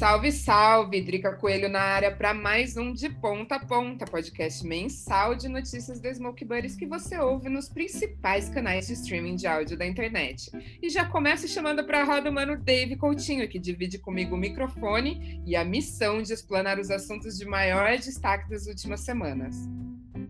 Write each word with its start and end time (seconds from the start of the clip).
Salve, 0.00 0.32
salve! 0.32 1.02
Drica 1.02 1.30
Coelho 1.36 1.68
na 1.68 1.82
área 1.82 2.10
para 2.10 2.32
mais 2.32 2.74
um 2.74 2.90
De 2.90 3.10
Ponta 3.10 3.56
a 3.56 3.58
Ponta, 3.60 4.06
podcast 4.06 4.66
mensal 4.66 5.34
de 5.34 5.46
notícias 5.46 6.00
da 6.00 6.10
Smoke 6.10 6.42
Buddies 6.42 6.74
que 6.74 6.86
você 6.86 7.18
ouve 7.18 7.50
nos 7.50 7.68
principais 7.68 8.48
canais 8.48 8.86
de 8.86 8.94
streaming 8.94 9.36
de 9.36 9.46
áudio 9.46 9.76
da 9.76 9.86
internet. 9.86 10.50
E 10.80 10.88
já 10.88 11.04
começo 11.04 11.46
chamando 11.46 11.84
para 11.84 12.00
a 12.00 12.04
roda 12.04 12.30
o 12.30 12.32
mano 12.32 12.56
Dave 12.56 12.96
Coutinho, 12.96 13.46
que 13.46 13.58
divide 13.58 13.98
comigo 13.98 14.36
o 14.36 14.38
microfone 14.38 15.42
e 15.44 15.54
a 15.54 15.66
missão 15.66 16.22
de 16.22 16.32
explanar 16.32 16.78
os 16.78 16.90
assuntos 16.90 17.36
de 17.36 17.44
maior 17.44 17.94
destaque 17.98 18.48
das 18.48 18.66
últimas 18.66 19.00
semanas. 19.00 19.54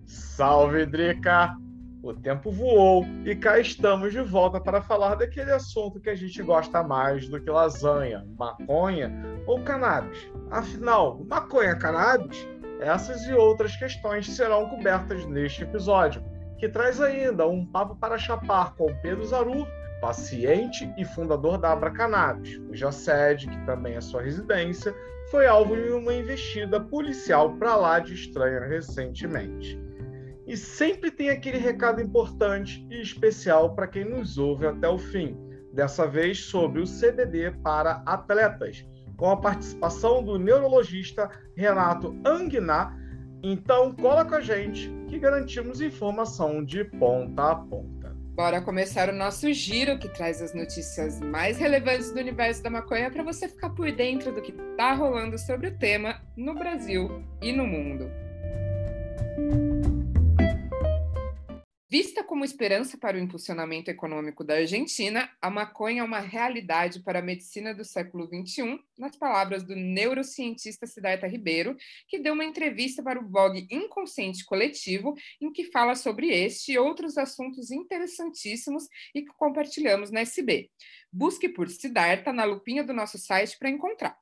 Salve, 0.05 0.84
Drica! 0.84 1.57
O 2.03 2.14
tempo 2.14 2.50
voou 2.50 3.04
e 3.27 3.36
cá 3.36 3.59
estamos 3.59 4.13
de 4.13 4.22
volta 4.22 4.59
para 4.59 4.81
falar 4.81 5.17
daquele 5.17 5.53
assunto 5.53 6.00
que 6.00 6.09
a 6.09 6.14
gente 6.14 6.43
gosta 6.43 6.82
mais 6.82 7.29
do 7.29 7.39
que 7.39 7.50
lasanha, 7.50 8.26
maconha 8.39 9.13
ou 9.46 9.61
cannabis. 9.61 10.31
Afinal, 10.50 11.23
maconha, 11.29 11.76
cannabis? 11.76 12.49
Essas 12.81 13.26
e 13.26 13.35
outras 13.35 13.76
questões 13.76 14.26
serão 14.35 14.71
cobertas 14.71 15.26
neste 15.26 15.63
episódio, 15.63 16.25
que 16.57 16.71
traz 16.71 17.03
ainda 17.03 17.46
um 17.46 17.67
papo 17.67 17.95
para 17.96 18.17
chapar 18.17 18.75
com 18.76 18.95
Pedro 19.03 19.26
Zaru, 19.26 19.67
paciente 20.01 20.90
e 20.96 21.04
fundador 21.04 21.59
da 21.59 21.73
Abra 21.73 21.90
Cannabis, 21.90 22.57
cuja 22.67 22.90
sede, 22.90 23.46
que 23.46 23.67
também 23.67 23.96
é 23.96 24.01
sua 24.01 24.23
residência, 24.23 24.95
foi 25.31 25.46
alvo 25.46 25.76
de 25.76 25.90
uma 25.90 26.14
investida 26.14 26.81
policial 26.81 27.53
para 27.57 27.76
lá 27.76 27.98
de 27.98 28.14
estranha 28.14 28.61
recentemente. 28.61 29.89
E 30.50 30.57
sempre 30.57 31.13
tem 31.13 31.31
aquele 31.31 31.59
recado 31.59 32.03
importante 32.03 32.84
e 32.91 33.00
especial 33.00 33.72
para 33.72 33.86
quem 33.86 34.05
nos 34.05 34.37
ouve 34.37 34.67
até 34.67 34.89
o 34.89 34.98
fim. 34.98 35.39
Dessa 35.73 36.09
vez 36.09 36.41
sobre 36.41 36.83
o 36.83 36.84
CBD 36.84 37.53
para 37.62 38.03
atletas, 38.05 38.84
com 39.17 39.31
a 39.31 39.37
participação 39.37 40.25
do 40.25 40.41
neurologista 40.41 41.31
Renato 41.56 42.21
Anguiná. 42.27 42.98
Então, 43.45 43.95
cola 43.95 44.25
com 44.25 44.34
a 44.34 44.41
gente 44.41 44.93
que 45.06 45.21
garantimos 45.21 45.81
informação 45.81 46.65
de 46.65 46.83
ponta 46.83 47.53
a 47.53 47.55
ponta. 47.55 48.12
Bora 48.34 48.61
começar 48.61 49.09
o 49.09 49.15
nosso 49.15 49.53
giro 49.53 50.01
que 50.01 50.09
traz 50.09 50.43
as 50.43 50.53
notícias 50.53 51.21
mais 51.21 51.59
relevantes 51.59 52.11
do 52.11 52.19
universo 52.19 52.61
da 52.61 52.71
maconha 52.71 53.09
para 53.09 53.23
você 53.23 53.48
ficar 53.48 53.71
por 53.71 53.93
dentro 53.93 54.34
do 54.34 54.43
que 54.43 54.51
está 54.51 54.95
rolando 54.95 55.39
sobre 55.39 55.69
o 55.69 55.78
tema 55.78 56.21
no 56.37 56.55
Brasil 56.55 57.23
e 57.41 57.53
no 57.53 57.65
mundo. 57.65 58.11
Vista 61.93 62.23
como 62.23 62.45
esperança 62.45 62.97
para 62.97 63.17
o 63.17 63.21
impulsionamento 63.21 63.91
econômico 63.91 64.45
da 64.45 64.55
Argentina, 64.55 65.29
a 65.43 65.51
maconha 65.51 66.03
é 66.03 66.05
uma 66.05 66.21
realidade 66.21 67.03
para 67.03 67.19
a 67.19 67.23
medicina 67.23 67.75
do 67.75 67.85
século 67.85 68.29
XXI, 68.29 68.79
nas 68.97 69.17
palavras 69.17 69.65
do 69.65 69.75
neurocientista 69.75 70.87
Siddhartha 70.87 71.27
Ribeiro, 71.27 71.77
que 72.07 72.21
deu 72.21 72.35
uma 72.35 72.45
entrevista 72.45 73.03
para 73.03 73.19
o 73.19 73.29
blog 73.29 73.67
Inconsciente 73.69 74.45
Coletivo, 74.45 75.17
em 75.41 75.51
que 75.53 75.65
fala 75.65 75.97
sobre 75.97 76.29
este 76.29 76.75
e 76.75 76.79
outros 76.79 77.19
assuntos 77.19 77.73
interessantíssimos 77.73 78.85
e 79.13 79.23
que 79.23 79.33
compartilhamos 79.33 80.13
na 80.13 80.21
SB. 80.21 80.71
Busque 81.13 81.49
por 81.49 81.69
Siddhartha 81.69 82.33
na 82.33 82.45
lupinha 82.45 82.85
do 82.85 82.93
nosso 82.93 83.19
site 83.19 83.59
para 83.59 83.69
encontrar. 83.69 84.17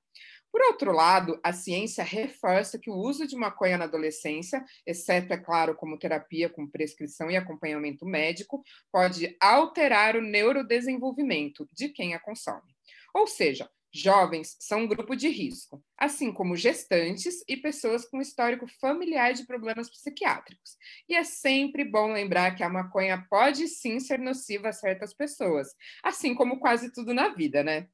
Por 0.59 0.73
outro 0.73 0.91
lado, 0.91 1.39
a 1.41 1.53
ciência 1.53 2.03
reforça 2.03 2.81
que 2.81 2.91
o 2.91 2.97
uso 2.97 3.29
de 3.29 3.37
maconha 3.37 3.79
na 3.79 3.85
adolescência, 3.85 4.65
exceto, 4.85 5.33
é 5.33 5.37
claro, 5.37 5.73
como 5.77 5.97
terapia 5.97 6.51
com 6.51 6.67
prescrição 6.67 7.31
e 7.31 7.37
acompanhamento 7.37 8.05
médico, 8.05 8.65
pode 8.91 9.37
alterar 9.41 10.17
o 10.17 10.21
neurodesenvolvimento 10.21 11.69
de 11.73 11.91
quem 11.91 12.13
a 12.13 12.19
consome. 12.19 12.75
Ou 13.15 13.29
seja, 13.29 13.71
jovens 13.95 14.57
são 14.59 14.81
um 14.81 14.89
grupo 14.89 15.15
de 15.15 15.29
risco, 15.29 15.81
assim 15.97 16.33
como 16.33 16.57
gestantes 16.57 17.37
e 17.47 17.57
pessoas 17.57 18.05
com 18.05 18.21
histórico 18.21 18.67
familiar 18.81 19.35
de 19.35 19.47
problemas 19.47 19.89
psiquiátricos. 19.89 20.77
E 21.09 21.15
é 21.15 21.23
sempre 21.23 21.85
bom 21.85 22.13
lembrar 22.13 22.57
que 22.57 22.65
a 22.65 22.69
maconha 22.69 23.25
pode 23.31 23.69
sim 23.69 24.01
ser 24.01 24.19
nociva 24.19 24.71
a 24.71 24.73
certas 24.73 25.15
pessoas, 25.15 25.69
assim 26.03 26.35
como 26.35 26.59
quase 26.59 26.93
tudo 26.93 27.15
na 27.15 27.29
vida, 27.29 27.63
né? 27.63 27.87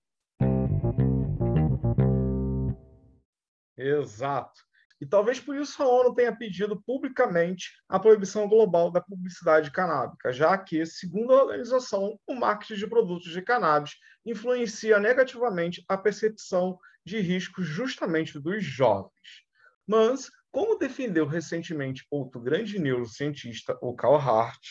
Exato. 3.76 4.62
E 5.00 5.06
talvez 5.06 5.40
por 5.40 5.56
isso 5.56 5.82
a 5.82 5.86
ONU 5.86 6.14
tenha 6.14 6.34
pedido 6.34 6.80
publicamente 6.82 7.72
a 7.88 7.98
proibição 7.98 8.48
global 8.48 8.90
da 8.90 9.00
publicidade 9.00 9.70
canábica, 9.70 10.32
já 10.32 10.56
que, 10.56 10.86
segundo 10.86 11.32
a 11.32 11.42
organização, 11.42 12.18
o 12.26 12.34
marketing 12.34 12.76
de 12.76 12.86
produtos 12.86 13.30
de 13.30 13.42
cannabis 13.42 13.92
influencia 14.24 14.98
negativamente 14.98 15.84
a 15.88 15.98
percepção 15.98 16.78
de 17.04 17.20
riscos 17.20 17.66
justamente 17.66 18.38
dos 18.38 18.64
jovens. 18.64 19.12
Mas, 19.86 20.30
como 20.50 20.78
defendeu 20.78 21.26
recentemente 21.26 22.06
outro 22.10 22.40
grande 22.40 22.78
neurocientista, 22.78 23.76
o 23.82 23.94
Carl 23.94 24.16
Hart, 24.16 24.62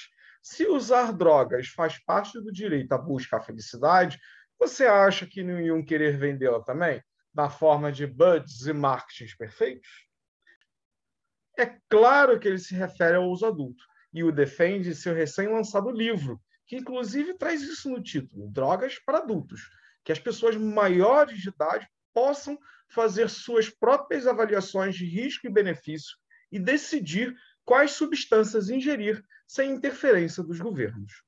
se 0.42 0.66
usar 0.66 1.12
drogas 1.14 1.68
faz 1.68 2.04
parte 2.04 2.42
do 2.42 2.52
direito 2.52 2.92
à 2.94 2.98
busca 2.98 3.38
à 3.38 3.42
felicidade, 3.42 4.18
você 4.60 4.86
acha 4.86 5.28
que 5.28 5.42
iam 5.42 5.84
querer 5.84 6.18
vendê-la 6.18 6.64
também? 6.64 7.04
Na 7.34 7.50
forma 7.50 7.92
de 7.92 8.06
buds 8.06 8.68
e 8.68 8.74
marketings 8.74 9.36
perfeitos? 9.36 9.90
É 11.58 11.78
claro 11.90 12.40
que 12.40 12.48
ele 12.48 12.58
se 12.58 12.76
refere 12.76 13.16
ao 13.16 13.30
uso 13.30 13.46
adulto 13.46 13.84
e 14.14 14.24
o 14.24 14.32
defende 14.32 14.90
em 14.90 14.94
seu 14.94 15.14
recém-lançado 15.14 15.90
livro, 15.92 16.42
que 16.66 16.78
inclusive 16.78 17.36
traz 17.36 17.62
isso 17.62 17.90
no 17.90 18.02
título: 18.02 18.52
Drogas 18.52 19.00
para 19.00 19.20
Adultos, 19.20 19.62
que 20.04 20.12
as 20.12 20.20
pessoas 20.20 20.56
maiores 20.56 21.40
de 21.40 21.50
idade 21.50 21.88
possam 22.14 22.58
fazer 22.90 23.30
suas 23.30 23.70
próprias 23.70 24.28
avaliações 24.28 24.96
de 24.96 25.06
risco 25.06 25.48
e 25.48 25.52
benefício 25.52 26.16
e 26.52 26.60
decidir 26.60 27.36
quais 27.66 27.92
substâncias 27.92 28.70
ingerir 28.70 29.24
sem 29.48 29.72
interferência 29.72 30.44
dos 30.44 30.60
governos. 30.60 31.24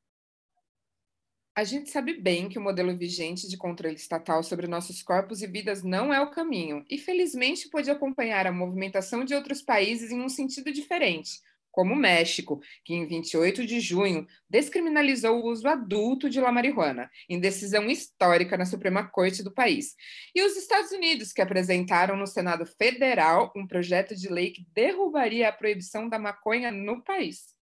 A 1.57 1.63
gente 1.63 1.89
sabe 1.89 2.13
bem 2.15 2.49
que 2.49 2.59
o 2.59 2.61
modelo 2.61 2.93
vigente 2.97 3.47
de 3.47 3.55
controle 3.55 3.95
estatal 3.95 4.43
sobre 4.43 4.67
nossos 4.67 5.01
corpos 5.01 5.41
e 5.41 5.47
vidas 5.47 5.83
não 5.83 6.13
é 6.13 6.19
o 6.19 6.29
caminho, 6.29 6.83
e 6.89 6.97
felizmente 6.97 7.69
pôde 7.69 7.89
acompanhar 7.89 8.45
a 8.45 8.51
movimentação 8.51 9.23
de 9.23 9.33
outros 9.33 9.61
países 9.61 10.11
em 10.11 10.19
um 10.19 10.27
sentido 10.27 10.69
diferente, 10.69 11.39
como 11.71 11.93
o 11.93 11.97
México, 11.97 12.59
que 12.83 12.93
em 12.93 13.07
28 13.07 13.65
de 13.65 13.79
junho 13.79 14.27
descriminalizou 14.49 15.41
o 15.41 15.49
uso 15.49 15.65
adulto 15.65 16.29
de 16.29 16.41
la 16.41 16.51
marihuana, 16.51 17.09
em 17.29 17.39
decisão 17.39 17.89
histórica 17.89 18.57
na 18.57 18.65
Suprema 18.65 19.07
Corte 19.07 19.41
do 19.41 19.53
país, 19.53 19.95
e 20.35 20.41
os 20.41 20.57
Estados 20.57 20.91
Unidos, 20.91 21.31
que 21.31 21.41
apresentaram 21.41 22.17
no 22.17 22.27
Senado 22.27 22.65
Federal 22.65 23.53
um 23.55 23.65
projeto 23.65 24.13
de 24.13 24.27
lei 24.27 24.51
que 24.51 24.67
derrubaria 24.73 25.47
a 25.47 25.53
proibição 25.53 26.09
da 26.09 26.19
maconha 26.19 26.69
no 26.69 27.01
país. 27.01 27.54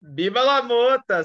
Viva 0.00 0.42
la! 0.42 0.62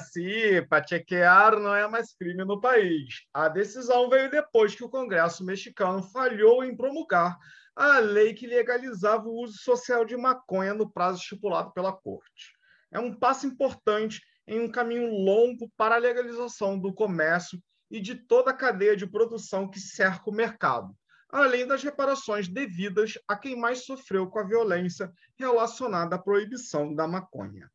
Sim, 0.00 0.66
pachequear 0.68 1.60
não 1.60 1.74
é 1.74 1.86
mais 1.86 2.12
crime 2.12 2.44
no 2.44 2.60
país. 2.60 3.24
A 3.32 3.48
decisão 3.48 4.10
veio 4.10 4.28
depois 4.28 4.74
que 4.74 4.82
o 4.82 4.88
Congresso 4.88 5.44
mexicano 5.44 6.02
falhou 6.02 6.64
em 6.64 6.76
promulgar 6.76 7.38
a 7.76 7.98
lei 7.98 8.34
que 8.34 8.48
legalizava 8.48 9.28
o 9.28 9.42
uso 9.42 9.58
social 9.58 10.04
de 10.04 10.16
maconha 10.16 10.74
no 10.74 10.90
prazo 10.90 11.20
estipulado 11.20 11.72
pela 11.72 11.92
Corte. 11.92 12.52
É 12.90 12.98
um 12.98 13.14
passo 13.14 13.46
importante 13.46 14.20
em 14.46 14.58
um 14.60 14.70
caminho 14.70 15.08
longo 15.08 15.70
para 15.76 15.94
a 15.94 15.98
legalização 15.98 16.78
do 16.78 16.92
comércio 16.92 17.60
e 17.88 18.00
de 18.00 18.14
toda 18.14 18.50
a 18.50 18.56
cadeia 18.56 18.96
de 18.96 19.06
produção 19.06 19.68
que 19.68 19.78
cerca 19.78 20.30
o 20.30 20.34
mercado, 20.34 20.92
além 21.30 21.64
das 21.64 21.82
reparações 21.82 22.48
devidas 22.48 23.14
a 23.28 23.36
quem 23.36 23.56
mais 23.56 23.84
sofreu 23.84 24.28
com 24.28 24.40
a 24.40 24.46
violência 24.46 25.12
relacionada 25.38 26.16
à 26.16 26.18
proibição 26.18 26.92
da 26.92 27.06
maconha. 27.06 27.70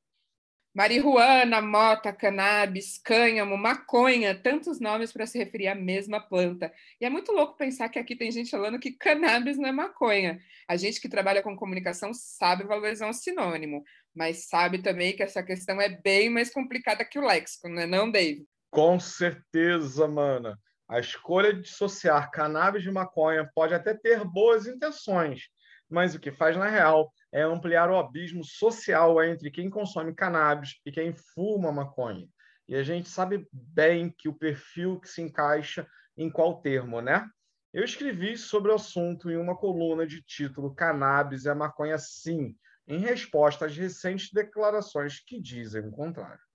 Marihuana, 0.74 1.62
mota, 1.62 2.13
cannabis, 2.13 3.00
cânhamo, 3.00 3.57
maconha, 3.57 4.36
tantos 4.36 4.80
nomes 4.80 5.12
para 5.12 5.25
se 5.25 5.38
referir 5.38 5.68
à 5.68 5.75
mesma 5.75 6.19
planta. 6.19 6.71
E 7.01 7.06
é 7.06 7.10
muito 7.10 7.31
louco 7.31 7.57
pensar 7.57 7.89
que 7.89 7.98
aqui 7.98 8.16
tem 8.16 8.31
gente 8.31 8.51
falando 8.51 8.80
que 8.80 8.92
cannabis 8.92 9.57
não 9.57 9.68
é 9.68 9.71
maconha. 9.71 10.39
A 10.68 10.77
gente 10.77 11.01
que 11.01 11.10
trabalha 11.10 11.42
com 11.42 11.56
comunicação 11.56 12.13
sabe 12.13 12.63
valorizar 12.66 13.10
um 13.10 13.13
sinônimo, 13.13 13.83
mas 14.16 14.48
sabe 14.48 14.77
também 14.80 15.16
que 15.16 15.24
essa 15.24 15.42
questão 15.42 15.81
é 15.81 15.89
bem 15.89 16.30
mais 16.30 16.51
complicada 16.51 17.04
que 17.04 17.18
o 17.18 17.25
léxico, 17.25 17.68
não 17.68 17.81
é 17.81 17.88
não, 17.88 18.10
Dave? 18.10 18.45
Com 18.69 19.00
certeza, 19.00 20.07
mana. 20.07 20.56
A 20.88 21.00
escolha 21.00 21.54
de 21.54 21.62
dissociar 21.62 22.30
cannabis 22.31 22.83
de 22.83 22.92
maconha 22.92 23.50
pode 23.56 23.74
até 23.74 23.94
ter 23.94 24.24
boas 24.24 24.68
intenções, 24.68 25.50
mas 25.89 26.13
o 26.13 26.19
que 26.19 26.31
faz 26.31 26.56
na 26.56 26.68
real 26.68 27.12
é 27.31 27.41
ampliar 27.41 27.89
o 27.89 27.97
abismo 27.97 28.44
social 28.44 29.24
entre 29.24 29.50
quem 29.50 29.69
consome 29.69 30.13
cannabis 30.13 30.80
e 30.86 30.91
quem 30.91 31.13
fuma 31.13 31.71
maconha. 31.71 32.27
E 32.68 32.75
a 32.75 32.83
gente 32.83 33.09
sabe 33.09 33.47
bem 33.51 34.13
que 34.15 34.30
o 34.30 34.33
perfil 34.33 35.00
que 35.00 35.09
se 35.09 35.21
encaixa 35.21 35.88
em 36.15 36.30
qual 36.30 36.62
termo, 36.62 37.01
né? 37.01 37.27
Eu 37.74 37.83
escrevi 37.83 38.38
sobre 38.38 38.71
o 38.71 38.75
assunto 38.75 39.30
em 39.30 39.38
uma 39.38 39.56
coluna 39.56 40.06
de 40.06 40.21
título 40.21 40.74
Cannabis 40.74 41.45
é 41.45 41.53
maconha 41.53 41.97
sim, 41.97 42.56
em 42.88 43.00
resposta 43.00 43.65
às 43.65 43.77
recentes 43.77 44.31
declarações 44.31 45.19
que 45.19 45.39
dizem 45.39 45.88
o 45.88 45.92
contrário. 45.92 46.49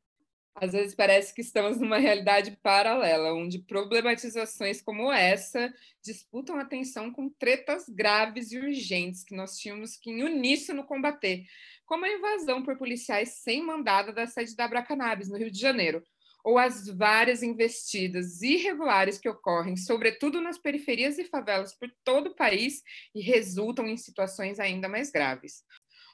Às 0.56 0.72
vezes 0.72 0.94
parece 0.94 1.34
que 1.34 1.40
estamos 1.40 1.78
numa 1.78 1.98
realidade 1.98 2.56
paralela, 2.62 3.34
onde 3.34 3.58
problematizações 3.58 4.80
como 4.80 5.12
essa 5.12 5.72
disputam 6.02 6.58
atenção 6.58 7.10
com 7.12 7.28
tretas 7.28 7.88
graves 7.88 8.52
e 8.52 8.58
urgentes 8.58 9.24
que 9.24 9.34
nós 9.34 9.58
tínhamos 9.58 9.96
que, 9.96 10.10
em 10.10 10.22
uníssono, 10.22 10.84
combater, 10.84 11.44
como 11.84 12.04
a 12.04 12.08
invasão 12.08 12.62
por 12.62 12.78
policiais 12.78 13.40
sem 13.42 13.62
mandado 13.64 14.12
da 14.12 14.26
sede 14.28 14.54
da 14.54 14.66
Abracanabis, 14.66 15.28
no 15.28 15.36
Rio 15.36 15.50
de 15.50 15.58
Janeiro, 15.58 16.04
ou 16.44 16.56
as 16.56 16.86
várias 16.86 17.42
investidas 17.42 18.40
irregulares 18.40 19.18
que 19.18 19.28
ocorrem, 19.28 19.76
sobretudo 19.76 20.40
nas 20.40 20.58
periferias 20.58 21.18
e 21.18 21.24
favelas 21.24 21.74
por 21.74 21.90
todo 22.04 22.28
o 22.28 22.34
país 22.34 22.82
e 23.12 23.20
resultam 23.20 23.88
em 23.88 23.96
situações 23.96 24.60
ainda 24.60 24.88
mais 24.88 25.10
graves 25.10 25.64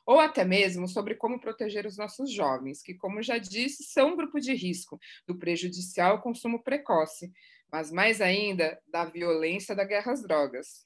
ou 0.06 0.18
até 0.18 0.44
mesmo 0.44 0.88
sobre 0.88 1.14
como 1.14 1.40
proteger 1.40 1.86
os 1.86 1.96
nossos 1.96 2.32
jovens, 2.32 2.82
que, 2.82 2.94
como 2.94 3.22
já 3.22 3.38
disse, 3.38 3.84
são 3.84 4.12
um 4.12 4.16
grupo 4.16 4.40
de 4.40 4.54
risco 4.54 4.98
do 5.26 5.38
prejudicial 5.38 6.20
consumo 6.20 6.62
precoce, 6.62 7.32
mas 7.70 7.90
mais 7.90 8.20
ainda 8.20 8.78
da 8.88 9.04
violência 9.04 9.74
da 9.74 9.84
guerra 9.84 10.12
às 10.12 10.22
drogas. 10.22 10.82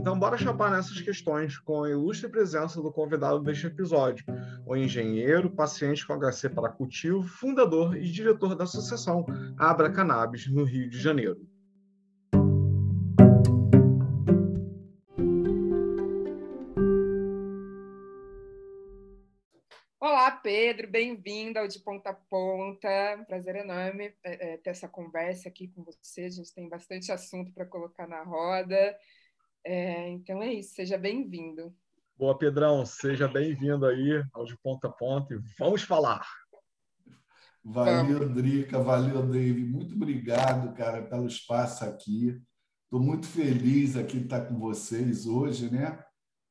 Então, 0.00 0.18
bora 0.18 0.38
chapar 0.38 0.70
nessas 0.70 0.98
questões 1.02 1.58
com 1.58 1.84
a 1.84 1.90
ilustre 1.90 2.28
presença 2.28 2.80
do 2.80 2.90
convidado 2.90 3.40
deste 3.40 3.66
episódio, 3.66 4.24
o 4.66 4.74
engenheiro, 4.74 5.50
paciente 5.50 6.06
com 6.06 6.14
HC 6.14 6.48
para 6.48 6.70
cultivo, 6.70 7.22
fundador 7.22 7.94
e 7.94 8.10
diretor 8.10 8.54
da 8.54 8.64
associação 8.64 9.26
Abra 9.58 9.92
Cannabis, 9.92 10.46
no 10.50 10.64
Rio 10.64 10.88
de 10.88 10.98
Janeiro. 10.98 11.49
Pedro, 20.52 20.88
bem-vindo 20.88 21.60
ao 21.60 21.68
De 21.68 21.78
Ponta 21.78 22.10
a 22.10 22.12
Ponta. 22.12 23.24
Prazer 23.28 23.54
enorme 23.54 24.12
é, 24.24 24.54
é, 24.54 24.56
ter 24.56 24.70
essa 24.70 24.88
conversa 24.88 25.48
aqui 25.48 25.68
com 25.68 25.84
você. 25.84 26.22
A 26.22 26.28
gente 26.28 26.52
tem 26.52 26.68
bastante 26.68 27.12
assunto 27.12 27.52
para 27.52 27.64
colocar 27.64 28.08
na 28.08 28.24
roda. 28.24 28.98
É, 29.62 30.08
então 30.08 30.42
é 30.42 30.52
isso, 30.52 30.74
seja 30.74 30.98
bem-vindo. 30.98 31.72
Boa, 32.16 32.36
Pedrão, 32.36 32.84
seja 32.84 33.28
bem-vindo 33.28 33.86
aí 33.86 34.24
ao 34.32 34.44
De 34.44 34.58
Ponta 34.58 34.88
a 34.88 34.90
Ponta 34.90 35.34
e 35.34 35.38
vamos 35.56 35.82
falar. 35.82 36.26
Valeu, 37.62 38.28
Drica, 38.28 38.80
valeu, 38.80 39.24
Dave. 39.24 39.64
Muito 39.64 39.94
obrigado, 39.94 40.74
cara, 40.74 41.00
pelo 41.00 41.28
espaço 41.28 41.84
aqui. 41.84 42.42
Estou 42.86 42.98
muito 42.98 43.28
feliz 43.28 43.96
aqui 43.96 44.18
de 44.18 44.24
estar 44.24 44.46
com 44.46 44.58
vocês 44.58 45.28
hoje, 45.28 45.70
né? 45.70 46.04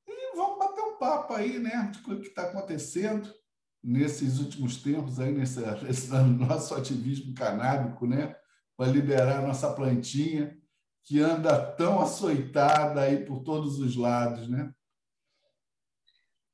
E 0.08 0.38
vamos 0.38 0.58
bater 0.58 0.84
um 0.84 0.98
papo 0.98 1.34
aí, 1.34 1.60
né? 1.60 1.92
De 1.92 2.00
o 2.00 2.22
que 2.22 2.30
está 2.30 2.44
acontecendo 2.44 3.38
nesses 3.84 4.40
últimos 4.40 4.82
tempos, 4.82 5.20
aí, 5.20 5.32
nesse, 5.32 5.60
nesse 5.84 6.12
nosso 6.12 6.76
ativismo 6.76 7.34
canábico, 7.34 8.06
né? 8.06 8.36
para 8.80 8.94
liberar 8.94 9.40
a 9.40 9.42
nossa 9.42 9.74
plantinha, 9.74 10.58
que 11.04 11.20
anda 11.20 11.76
tão 11.76 12.00
açoitada 12.00 13.02
aí 13.02 13.26
por 13.26 13.44
todos 13.44 13.78
os 13.78 13.98
lados. 13.98 14.48
Né? 14.48 14.72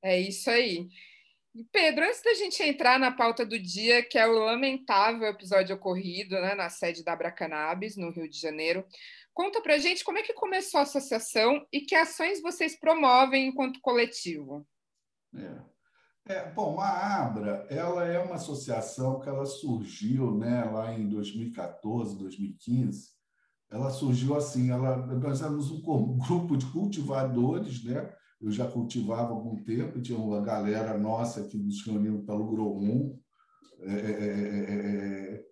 É 0.04 0.20
isso 0.20 0.50
aí. 0.50 0.88
Pedro, 1.72 2.04
antes 2.04 2.24
da 2.24 2.34
gente 2.34 2.64
entrar 2.64 3.00
na 3.00 3.12
pauta 3.12 3.46
do 3.46 3.60
dia, 3.60 4.04
que 4.04 4.18
é 4.18 4.26
o 4.26 4.40
lamentável 4.40 5.28
episódio 5.28 5.76
ocorrido 5.76 6.34
né, 6.42 6.56
na 6.56 6.68
sede 6.68 7.04
da 7.04 7.14
Abracanabis, 7.14 7.96
no 7.96 8.10
Rio 8.10 8.28
de 8.28 8.40
Janeiro, 8.40 8.84
conta 9.32 9.62
para 9.62 9.78
gente 9.78 10.04
como 10.04 10.18
é 10.18 10.24
que 10.24 10.34
começou 10.34 10.80
a 10.80 10.84
associação 10.84 11.64
e 11.72 11.82
que 11.82 11.94
ações 11.94 12.42
vocês 12.42 12.76
promovem 12.78 13.50
enquanto 13.50 13.80
coletivo. 13.82 14.68
É. 15.36 15.75
É, 16.28 16.52
bom, 16.52 16.80
a 16.80 17.24
Abra, 17.24 17.68
ela 17.70 18.04
é 18.06 18.18
uma 18.18 18.36
associação 18.36 19.20
que 19.20 19.30
ela 19.30 19.46
surgiu, 19.46 20.36
né, 20.36 20.64
lá 20.64 20.92
em 20.92 21.08
2014, 21.08 22.18
2015. 22.18 23.10
Ela 23.70 23.92
surgiu 23.92 24.36
assim, 24.36 24.72
ela, 24.72 25.06
nós 25.06 25.42
éramos 25.42 25.70
um 25.86 26.18
grupo 26.18 26.58
de 26.58 26.66
cultivadores, 26.72 27.84
né? 27.84 28.12
Eu 28.42 28.52
já 28.52 28.68
cultivava 28.68 29.30
há 29.30 29.36
algum 29.36 29.64
tempo, 29.64 30.02
tinha 30.02 30.18
uma 30.18 30.42
galera 30.42 30.98
nossa 30.98 31.48
que 31.48 31.58
nos 31.58 31.86
reuniu 31.86 32.24
pelo 32.26 32.50
Gromum, 32.50 33.20
é 33.82 33.92
é, 33.92 34.24
é, 34.24 35.36
é, 35.36 35.46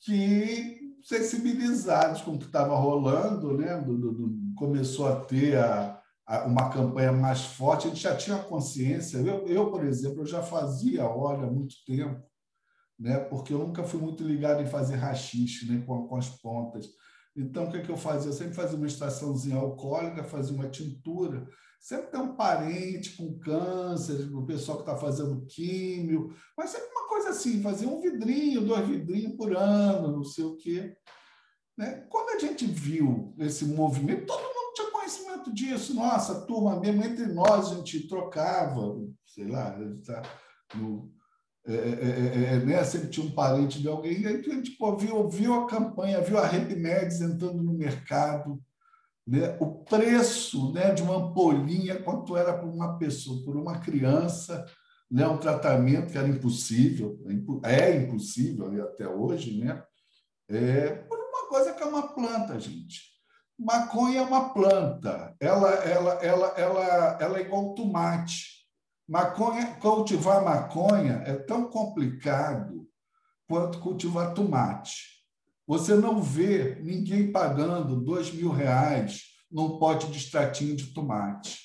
que 0.00 0.96
sensibilizados 1.02 2.22
com 2.22 2.32
o 2.32 2.38
que 2.38 2.46
estava 2.46 2.76
rolando, 2.76 3.56
né? 3.56 3.80
Do, 3.80 3.98
do, 3.98 4.12
do, 4.12 4.54
começou 4.56 5.08
a 5.08 5.24
ter 5.24 5.56
a, 5.56 5.97
uma 6.46 6.68
campanha 6.68 7.10
mais 7.10 7.44
forte, 7.44 7.86
a 7.86 7.90
gente 7.90 8.02
já 8.02 8.14
tinha 8.14 8.38
consciência. 8.38 9.18
Eu, 9.18 9.46
eu, 9.46 9.70
por 9.70 9.84
exemplo, 9.84 10.20
eu 10.20 10.26
já 10.26 10.42
fazia 10.42 11.06
óleo 11.06 11.44
há 11.44 11.50
muito 11.50 11.74
tempo, 11.86 12.22
né? 12.98 13.18
porque 13.18 13.54
eu 13.54 13.58
nunca 13.58 13.82
fui 13.82 13.98
muito 14.00 14.22
ligado 14.22 14.62
em 14.62 14.66
fazer 14.66 14.96
rachixe 14.96 15.70
né? 15.70 15.82
com, 15.86 16.06
com 16.06 16.16
as 16.16 16.28
pontas. 16.28 16.86
Então, 17.34 17.64
o 17.64 17.70
que, 17.70 17.78
é 17.78 17.80
que 17.80 17.90
eu 17.90 17.96
fazia? 17.96 18.30
Eu 18.30 18.34
sempre 18.34 18.54
fazia 18.54 18.76
uma 18.76 18.86
extraçãozinha 18.86 19.56
alcoólica, 19.56 20.24
fazia 20.24 20.54
uma 20.54 20.68
tintura. 20.68 21.46
Sempre 21.80 22.10
tem 22.10 22.20
um 22.20 22.34
parente 22.34 23.16
com 23.16 23.38
câncer, 23.38 24.28
o 24.34 24.44
pessoal 24.44 24.78
que 24.78 24.82
está 24.82 24.96
fazendo 24.96 25.46
químio, 25.46 26.34
mas 26.56 26.70
sempre 26.70 26.90
uma 26.90 27.08
coisa 27.08 27.30
assim, 27.30 27.62
fazer 27.62 27.86
um 27.86 28.00
vidrinho, 28.00 28.66
dois 28.66 28.86
vidrinhos 28.86 29.36
por 29.36 29.56
ano, 29.56 30.16
não 30.16 30.24
sei 30.24 30.44
o 30.44 30.56
quê. 30.56 30.96
Né? 31.76 32.04
Quando 32.10 32.30
a 32.30 32.38
gente 32.38 32.66
viu 32.66 33.32
esse 33.38 33.64
movimento, 33.64 34.26
todo 34.26 34.42
mundo 34.42 34.57
conhecimento 35.48 35.54
disso. 35.54 35.94
Nossa, 35.94 36.46
turma, 36.46 36.78
mesmo 36.78 37.04
entre 37.04 37.26
nós 37.26 37.72
a 37.72 37.74
gente 37.76 38.06
trocava, 38.06 38.96
sei 39.26 39.46
lá, 39.46 39.76
tá 40.04 40.22
no, 40.74 41.10
é, 41.66 41.72
é, 41.72 41.76
é, 41.76 42.54
é, 42.54 42.64
né? 42.64 42.84
sempre 42.84 43.08
tinha 43.08 43.26
um 43.26 43.32
parente 43.32 43.80
de 43.80 43.88
alguém, 43.88 44.24
a 44.26 44.32
gente 44.32 44.72
pô, 44.72 44.96
viu, 44.96 45.28
viu 45.28 45.54
a 45.54 45.66
campanha, 45.66 46.20
viu 46.20 46.38
a 46.38 46.46
Repimedes 46.46 47.20
entrando 47.20 47.62
no 47.62 47.72
mercado, 47.72 48.62
né? 49.26 49.56
o 49.60 49.84
preço 49.84 50.72
né, 50.72 50.92
de 50.94 51.02
uma 51.02 51.16
ampolinha, 51.16 52.02
quanto 52.02 52.36
era 52.36 52.56
por 52.56 52.68
uma 52.68 52.98
pessoa, 52.98 53.44
por 53.44 53.56
uma 53.56 53.78
criança, 53.80 54.64
né, 55.10 55.26
um 55.26 55.38
tratamento 55.38 56.12
que 56.12 56.18
era 56.18 56.28
impossível, 56.28 57.18
é 57.64 57.96
impossível 57.96 58.84
até 58.84 59.08
hoje, 59.08 59.58
né? 59.58 59.82
É, 60.50 60.90
por 60.90 61.18
uma 61.18 61.48
coisa 61.48 61.72
que 61.72 61.82
é 61.82 61.86
uma 61.86 62.08
planta, 62.08 62.60
gente. 62.60 63.17
Maconha 63.58 64.20
é 64.20 64.22
uma 64.22 64.50
planta, 64.50 65.34
ela, 65.40 65.70
ela, 65.70 66.12
ela, 66.22 66.46
ela, 66.56 67.18
ela 67.20 67.38
é 67.38 67.40
igual 67.40 67.74
tomate. 67.74 68.58
Maconha, 69.08 69.74
cultivar 69.80 70.44
maconha 70.44 71.22
é 71.26 71.34
tão 71.34 71.68
complicado 71.68 72.86
quanto 73.48 73.80
cultivar 73.80 74.32
tomate. 74.32 75.24
Você 75.66 75.94
não 75.94 76.22
vê 76.22 76.76
ninguém 76.82 77.32
pagando 77.32 78.00
dois 78.00 78.32
mil 78.32 78.50
reais 78.50 79.22
num 79.50 79.78
pote 79.78 80.06
de 80.06 80.18
extratinho 80.18 80.76
de 80.76 80.92
tomate. 80.94 81.58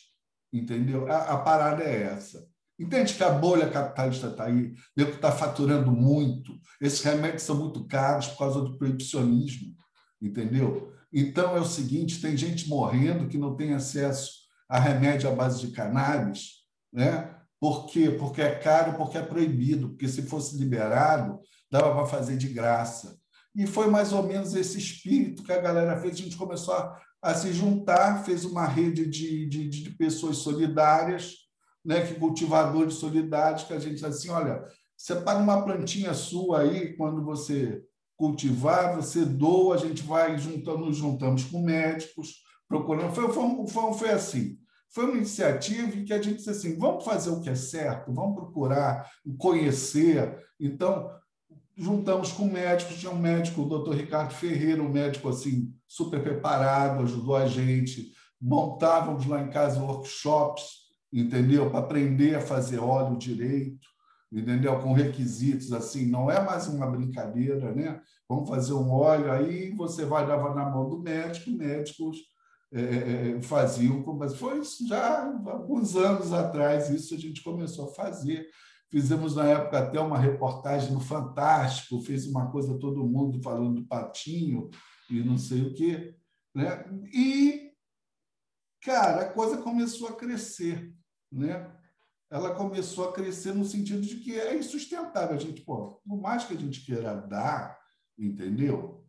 Entendeu? 0.51 1.11
A, 1.11 1.33
a 1.33 1.37
parada 1.37 1.83
é 1.83 2.03
essa. 2.03 2.47
Entende 2.79 3.13
que 3.13 3.23
a 3.23 3.29
bolha 3.29 3.69
capitalista 3.69 4.27
está 4.27 4.45
aí, 4.45 4.73
que 4.95 5.01
está 5.03 5.31
faturando 5.31 5.91
muito. 5.91 6.53
Esses 6.81 7.01
remédios 7.01 7.43
são 7.43 7.55
muito 7.55 7.85
caros 7.87 8.27
por 8.27 8.39
causa 8.39 8.61
do 8.61 8.77
proibicionismo. 8.77 9.75
Entendeu? 10.21 10.91
Então 11.13 11.55
é 11.55 11.59
o 11.59 11.65
seguinte: 11.65 12.19
tem 12.19 12.35
gente 12.35 12.67
morrendo 12.67 13.27
que 13.27 13.37
não 13.37 13.55
tem 13.55 13.73
acesso 13.73 14.43
a 14.67 14.79
remédio 14.79 15.29
à 15.29 15.35
base 15.35 15.59
de 15.61 15.71
cannabis, 15.71 16.63
né? 16.91 17.35
Por 17.59 17.85
quê? 17.85 18.09
Porque 18.09 18.41
é 18.41 18.55
caro, 18.55 18.97
porque 18.97 19.17
é 19.17 19.21
proibido, 19.21 19.89
porque 19.89 20.07
se 20.07 20.23
fosse 20.23 20.57
liberado, 20.57 21.39
dava 21.71 21.93
para 21.93 22.05
fazer 22.05 22.35
de 22.35 22.49
graça. 22.49 23.17
E 23.55 23.67
foi 23.67 23.87
mais 23.87 24.11
ou 24.11 24.23
menos 24.23 24.55
esse 24.55 24.77
espírito 24.77 25.43
que 25.43 25.51
a 25.51 25.61
galera 25.61 26.01
fez. 26.01 26.15
A 26.15 26.17
gente 26.17 26.35
começou 26.35 26.73
a, 26.73 26.99
a 27.21 27.35
se 27.35 27.53
juntar, 27.53 28.25
fez 28.25 28.43
uma 28.43 28.65
rede 28.65 29.05
de, 29.05 29.47
de, 29.47 29.69
de 29.69 29.89
pessoas 29.91 30.37
solidárias, 30.37 31.35
né, 31.85 32.05
que 32.05 32.15
cultivadores 32.15 32.95
solidários, 32.95 33.63
que 33.63 33.73
a 33.73 33.79
gente 33.79 34.03
assim, 34.05 34.29
olha, 34.29 34.63
separa 34.97 35.39
uma 35.39 35.63
plantinha 35.63 36.13
sua 36.13 36.61
aí 36.61 36.97
quando 36.97 37.23
você 37.23 37.83
cultivar, 38.17 38.95
você 38.95 39.25
doa, 39.25 39.75
a 39.75 39.77
gente 39.77 40.03
vai 40.03 40.37
juntando, 40.37 40.85
nos 40.85 40.97
juntamos 40.97 41.43
com 41.45 41.61
médicos, 41.61 42.43
procurando. 42.67 43.13
Foi, 43.13 43.31
foi, 43.31 43.67
foi, 43.67 43.93
foi 43.93 44.09
assim. 44.09 44.57
Foi 44.89 45.05
uma 45.05 45.17
iniciativa 45.17 45.95
em 45.97 46.05
que 46.05 46.13
a 46.13 46.21
gente 46.21 46.37
disse 46.37 46.49
assim: 46.49 46.77
vamos 46.77 47.03
fazer 47.03 47.31
o 47.31 47.41
que 47.41 47.49
é 47.49 47.55
certo, 47.55 48.13
vamos 48.13 48.35
procurar 48.35 49.09
conhecer. 49.37 50.37
Então, 50.59 51.09
juntamos 51.75 52.31
com 52.31 52.45
médicos, 52.45 52.99
tinha 52.99 53.11
um 53.11 53.19
médico, 53.19 53.61
o 53.61 53.69
doutor 53.69 53.95
Ricardo 53.95 54.33
Ferreira, 54.33 54.83
um 54.83 54.91
médico 54.91 55.29
assim 55.29 55.73
super 55.87 56.21
preparado, 56.21 57.03
ajudou 57.03 57.35
a 57.35 57.47
gente. 57.47 58.11
Montávamos 58.39 59.25
lá 59.25 59.41
em 59.41 59.49
casa 59.49 59.81
workshops, 59.81 60.83
entendeu? 61.11 61.69
Para 61.69 61.79
aprender 61.79 62.35
a 62.35 62.41
fazer 62.41 62.77
óleo 62.77 63.17
direito 63.17 63.92
entendeu? 64.33 64.79
Com 64.79 64.93
requisitos 64.93 65.71
assim, 65.71 66.07
não 66.07 66.29
é 66.29 66.43
mais 66.43 66.67
uma 66.67 66.87
brincadeira, 66.87 67.73
né? 67.73 68.01
Vamos 68.27 68.49
fazer 68.49 68.73
um 68.73 68.91
óleo 68.91 69.31
aí, 69.31 69.71
você 69.71 70.05
vai 70.05 70.25
dar 70.25 70.37
na 70.55 70.69
mão 70.69 70.89
do 70.89 70.99
médico, 70.99 71.51
médicos 71.51 72.17
é, 72.71 73.39
faziam, 73.43 74.03
mas 74.17 74.35
foi 74.35 74.61
já 74.87 75.31
alguns 75.45 75.95
anos 75.95 76.33
atrás, 76.33 76.89
isso 76.89 77.13
a 77.13 77.17
gente 77.17 77.43
começou 77.43 77.89
a 77.89 77.93
fazer. 77.93 78.47
Fizemos, 78.89 79.35
na 79.35 79.45
época, 79.45 79.79
até 79.79 79.99
uma 79.99 80.17
reportagem 80.17 80.91
no 80.91 80.99
Fantástico, 80.99 82.01
fez 82.01 82.27
uma 82.27 82.51
coisa 82.51 82.77
todo 82.77 83.05
mundo 83.05 83.41
falando 83.41 83.81
do 83.81 83.87
patinho 83.87 84.69
e 85.09 85.23
não 85.23 85.37
sei 85.37 85.63
o 85.63 85.73
quê. 85.73 86.15
Né? 86.53 86.85
E, 87.11 87.71
cara, 88.81 89.21
a 89.21 89.33
coisa 89.33 89.57
começou 89.57 90.09
a 90.09 90.15
crescer. 90.15 90.93
Né? 91.31 91.71
Ela 92.33 92.55
começou 92.55 93.07
a 93.07 93.13
crescer 93.13 93.53
no 93.53 93.63
sentido 93.63 94.01
de 94.01 94.15
que 94.15 94.39
é 94.39 94.57
insustentável. 94.57 95.35
A 95.35 95.39
gente, 95.39 95.61
pô, 95.61 96.01
por 96.03 96.19
mais 96.19 96.43
que 96.43 96.55
a 96.55 96.57
gente 96.57 96.83
queira 96.83 97.13
dar, 97.13 97.77
entendeu? 98.17 99.05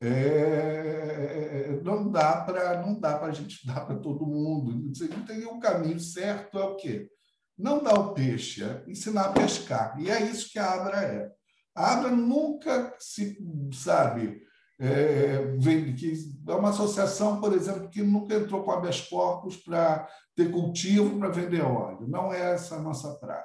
É, 0.00 1.78
não 1.84 2.10
dá 2.10 2.40
para 2.40 2.80
não 2.80 2.98
dá 2.98 3.18
para 3.18 3.28
a 3.28 3.32
gente 3.32 3.64
dar 3.68 3.84
para 3.84 3.98
todo 3.98 4.26
mundo. 4.26 4.74
Não 4.74 5.26
tem 5.26 5.46
um 5.46 5.60
caminho 5.60 6.00
certo 6.00 6.58
é 6.58 6.64
o 6.64 6.76
quê? 6.76 7.10
Não 7.58 7.84
dar 7.84 7.92
o 8.00 8.14
peixe, 8.14 8.64
é 8.64 8.82
ensinar 8.88 9.26
a 9.26 9.32
pescar. 9.32 10.00
E 10.00 10.10
é 10.10 10.22
isso 10.22 10.50
que 10.50 10.58
a 10.58 10.72
Abra 10.72 10.96
é. 11.02 11.30
A 11.74 11.92
Abra 11.92 12.10
nunca 12.10 12.96
se 12.98 13.36
sabe 13.74 14.41
é, 14.84 15.56
que 15.96 16.12
é 16.48 16.54
uma 16.54 16.70
associação, 16.70 17.40
por 17.40 17.52
exemplo, 17.52 17.88
que 17.88 18.02
nunca 18.02 18.34
entrou 18.34 18.64
com 18.64 18.72
habeas 18.72 19.00
corpus 19.00 19.56
para 19.56 20.08
ter 20.34 20.50
cultivo 20.50 21.18
para 21.20 21.28
vender 21.28 21.62
óleo. 21.62 22.08
Não 22.08 22.32
é 22.32 22.54
essa 22.54 22.76
a 22.76 22.82
nossa 22.82 23.14
praia. 23.14 23.44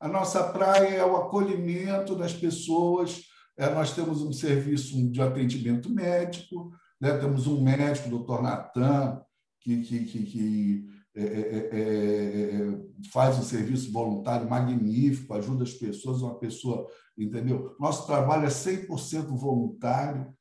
A 0.00 0.08
nossa 0.08 0.42
praia 0.42 0.88
é 0.88 1.04
o 1.04 1.16
acolhimento 1.16 2.16
das 2.16 2.32
pessoas. 2.32 3.22
É, 3.56 3.72
nós 3.72 3.92
temos 3.92 4.20
um 4.20 4.32
serviço 4.32 5.10
de 5.10 5.22
atendimento 5.22 5.88
médico, 5.88 6.72
né? 7.00 7.16
temos 7.18 7.46
um 7.46 7.62
médico, 7.62 8.08
o 8.08 8.10
doutor 8.10 8.42
Natan, 8.42 9.20
que, 9.60 9.82
que, 9.82 10.04
que, 10.06 10.22
que 10.24 10.88
é 11.16 11.22
é, 11.22 11.24
é, 11.24 11.68
é, 11.72 12.54
é, 12.54 12.80
faz 13.12 13.38
um 13.38 13.42
serviço 13.42 13.92
voluntário 13.92 14.48
magnífico, 14.48 15.34
ajuda 15.34 15.64
as 15.64 15.72
pessoas, 15.72 16.22
uma 16.22 16.38
pessoa, 16.38 16.86
entendeu? 17.16 17.76
Nosso 17.78 18.06
trabalho 18.06 18.44
é 18.44 18.48
100% 18.48 19.26
voluntário, 19.36 20.32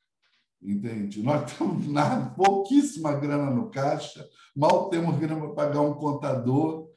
entende? 0.61 1.21
Nós 1.21 1.51
temos 1.53 1.87
nada, 1.91 2.29
pouquíssima 2.31 3.13
grana 3.13 3.49
no 3.51 3.69
caixa, 3.69 4.27
mal 4.55 4.89
temos 4.89 5.17
grana 5.17 5.41
para 5.41 5.53
pagar 5.53 5.81
um 5.81 5.93
contador. 5.93 6.87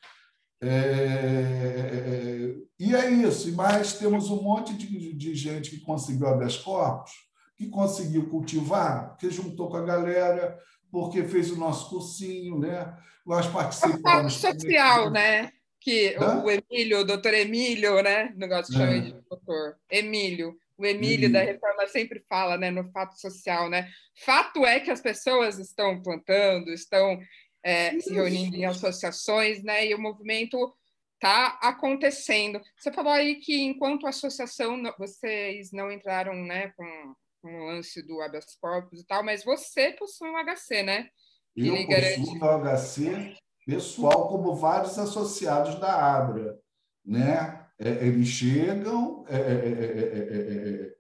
É, 0.63 2.55
e 2.79 2.95
é 2.95 3.11
isso, 3.11 3.55
mas 3.55 3.95
temos 3.95 4.31
um 4.31 4.43
monte 4.43 4.75
de, 4.75 5.15
de 5.15 5.35
gente 5.35 5.71
que 5.71 5.81
conseguiu 5.81 6.29
habeas 6.29 6.57
corpus, 6.57 7.13
que 7.57 7.69
conseguiu 7.69 8.29
cultivar, 8.29 9.17
que 9.17 9.31
juntou 9.31 9.71
com 9.71 9.79
a 9.79 9.83
galera, 9.83 10.59
porque 10.91 11.25
fez 11.25 11.51
o 11.51 11.57
nosso 11.57 11.89
cursinho, 11.89 12.59
né? 12.59 12.95
Nós 13.25 13.47
participamos. 13.47 14.45
É 14.45 14.53
social, 14.53 15.11
né? 15.11 15.53
Que 15.79 16.17
Hã? 16.17 16.43
o 16.43 16.51
Emílio, 16.51 17.01
o 17.01 17.05
doutor 17.05 17.33
Emílio, 17.33 18.03
né? 18.03 18.33
O 18.35 18.39
negócio 18.39 18.73
chama 18.73 18.93
é. 18.93 19.01
de 19.01 19.13
doutor 19.29 19.77
Emílio. 19.91 20.57
O 20.81 20.87
Emílio 20.87 21.27
uhum. 21.27 21.33
da 21.33 21.43
Reforma 21.43 21.87
sempre 21.89 22.21
fala, 22.29 22.57
né, 22.57 22.71
no 22.71 22.91
fato 22.91 23.21
social, 23.21 23.69
né? 23.69 23.91
Fato 24.25 24.65
é 24.65 24.81
que 24.81 24.91
as 24.91 25.01
pessoas 25.01 25.59
estão 25.59 26.01
plantando, 26.03 26.73
estão 26.73 27.21
é, 27.63 27.99
se 28.01 28.13
reunindo 28.13 28.57
em 28.57 28.65
associações, 28.65 29.63
né? 29.63 29.87
E 29.87 29.95
o 29.95 30.01
movimento 30.01 30.75
está 31.15 31.59
acontecendo. 31.63 32.61
Você 32.79 32.91
falou 32.91 33.13
aí 33.13 33.37
que 33.37 33.61
enquanto 33.63 34.07
associação 34.07 34.83
vocês 34.99 35.71
não 35.71 35.93
entraram, 35.93 36.35
né, 36.35 36.73
com 36.77 37.15
com 37.43 37.49
o 37.49 37.67
lance 37.67 38.03
do 38.03 38.21
habeas 38.21 38.55
corpus 38.61 39.01
e 39.01 39.07
tal, 39.07 39.25
mas 39.25 39.45
você 39.45 39.93
possui 39.93 40.29
um 40.29 40.37
HC, 40.45 40.83
né? 40.83 41.09
Eu 41.57 41.75
Ele 41.75 41.87
possuo 41.87 42.39
garante... 42.39 42.75
um 42.75 42.77
HC 42.77 43.37
pessoal, 43.67 44.29
como 44.29 44.55
vários 44.55 44.99
associados 44.99 45.77
da 45.77 46.17
Abra, 46.17 46.59
né? 47.05 47.60
É, 47.81 48.07
eles 48.07 48.29
chegam, 48.29 49.25
é, 49.27 49.37
é, 49.39 50.91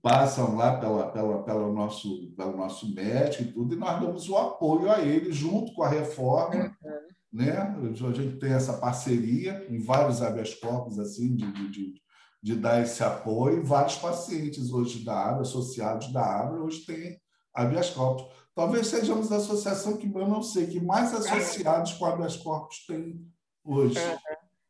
passam 0.00 0.56
lá 0.56 0.78
pela, 0.78 1.10
pela, 1.12 1.42
pelo, 1.42 1.74
nosso, 1.74 2.32
pelo 2.34 2.56
nosso 2.56 2.94
médico 2.94 3.42
e 3.42 3.52
tudo, 3.52 3.74
e 3.74 3.78
nós 3.78 4.00
damos 4.00 4.28
o 4.30 4.36
apoio 4.38 4.90
a 4.90 5.00
eles 5.00 5.36
junto 5.36 5.74
com 5.74 5.82
a 5.82 5.88
reforma. 5.88 6.74
Uhum. 6.82 6.98
Né? 7.30 7.52
A 7.52 8.12
gente 8.12 8.38
tem 8.38 8.52
essa 8.52 8.78
parceria 8.78 9.66
em 9.68 9.78
vários 9.78 10.22
habeas 10.22 10.54
corpus 10.54 10.98
assim, 10.98 11.36
de, 11.36 11.70
de, 11.70 11.94
de 12.42 12.56
dar 12.56 12.80
esse 12.80 13.04
apoio. 13.04 13.62
Vários 13.62 13.96
pacientes 13.96 14.72
hoje 14.72 15.04
da 15.04 15.28
ABRA, 15.28 15.42
associados 15.42 16.10
da 16.10 16.24
ABRA, 16.40 16.62
hoje 16.62 16.86
têm 16.86 17.20
habeas 17.52 17.90
corpus. 17.90 18.24
Talvez 18.54 18.86
sejamos 18.86 19.30
a 19.30 19.36
associação 19.36 19.98
que 19.98 20.06
eu 20.06 20.26
não 20.26 20.42
sei, 20.42 20.66
que 20.66 20.80
mais 20.80 21.12
associados 21.12 21.92
com 21.92 22.06
habeas 22.06 22.38
corpus 22.38 22.86
tem 22.86 23.20
hoje. 23.62 23.98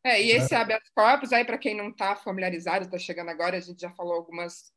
É, 0.09 0.23
e 0.23 0.31
esse 0.31 0.55
habeas 0.55 0.89
corpus, 0.95 1.33
aí 1.33 1.45
para 1.45 1.59
quem 1.59 1.77
não 1.77 1.91
está 1.91 2.17
familiarizado, 2.17 2.87
está 2.87 2.99
chegando 2.99 3.29
agora, 3.29 3.59
a 3.59 3.61
gente 3.61 3.81
já 3.81 3.91
falou 3.91 4.15
algumas 4.15 4.73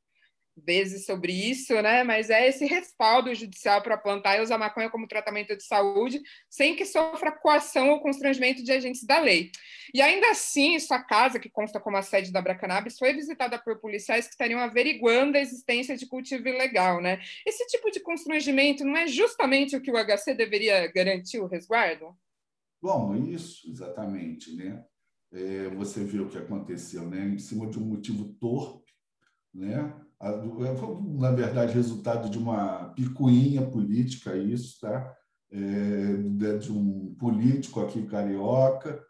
vezes 0.58 1.06
sobre 1.06 1.32
isso, 1.32 1.74
né? 1.82 2.04
Mas 2.04 2.30
é 2.30 2.48
esse 2.48 2.66
respaldo 2.66 3.34
judicial 3.34 3.82
para 3.82 3.98
plantar 3.98 4.38
e 4.38 4.42
usar 4.42 4.58
maconha 4.58 4.90
como 4.90 5.08
tratamento 5.08 5.56
de 5.56 5.64
saúde, 5.64 6.22
sem 6.50 6.76
que 6.76 6.86
sofra 6.86 7.32
coação 7.32 7.90
ou 7.90 8.02
constrangimento 8.02 8.62
de 8.62 8.74
agentes 8.74 9.06
da 9.06 9.20
lei. 9.20 9.52
E 9.94 10.02
ainda 10.02 10.30
assim, 10.32 10.78
sua 10.80 11.02
casa, 11.02 11.40
que 11.40 11.50
consta 11.50 11.80
como 11.80 11.96
a 11.96 12.02
sede 12.02 12.32
da 12.32 12.42
Bracanabis, 12.42 12.98
foi 12.98 13.14
visitada 13.14 13.58
por 13.58 13.80
policiais 13.80 14.26
que 14.26 14.34
estariam 14.34 14.60
averiguando 14.60 15.38
a 15.38 15.42
existência 15.42 15.96
de 15.96 16.06
cultivo 16.06 16.48
ilegal, 16.48 17.02
né? 17.02 17.22
Esse 17.46 17.66
tipo 17.68 17.90
de 17.90 18.02
constrangimento 18.02 18.84
não 18.84 18.98
é 18.98 19.08
justamente 19.08 19.76
o 19.76 19.82
que 19.82 19.92
o 19.92 19.98
HC 19.98 20.34
deveria 20.34 20.92
garantir 20.92 21.40
o 21.40 21.48
resguardo? 21.48 22.14
Bom, 22.82 23.16
isso, 23.16 23.70
exatamente, 23.70 24.54
né? 24.56 24.84
É, 25.32 25.70
você 25.70 26.04
viu 26.04 26.26
o 26.26 26.30
que 26.30 26.38
aconteceu, 26.38 27.08
né? 27.08 27.30
Em 27.30 27.40
cima 27.40 27.68
de 27.68 27.80
um 27.80 27.86
motivo 27.86 28.34
torpe, 28.40 28.92
né? 29.54 29.94
É, 30.22 31.18
na 31.18 31.32
verdade, 31.32 31.74
resultado 31.74 32.30
de 32.30 32.38
uma 32.38 32.90
picuinha 32.90 33.66
política, 33.66 34.36
isso, 34.36 34.80
tá? 34.80 35.16
É, 35.52 36.58
de 36.58 36.72
um 36.72 37.16
político 37.16 37.82
aqui 37.82 38.06
carioca 38.06 39.04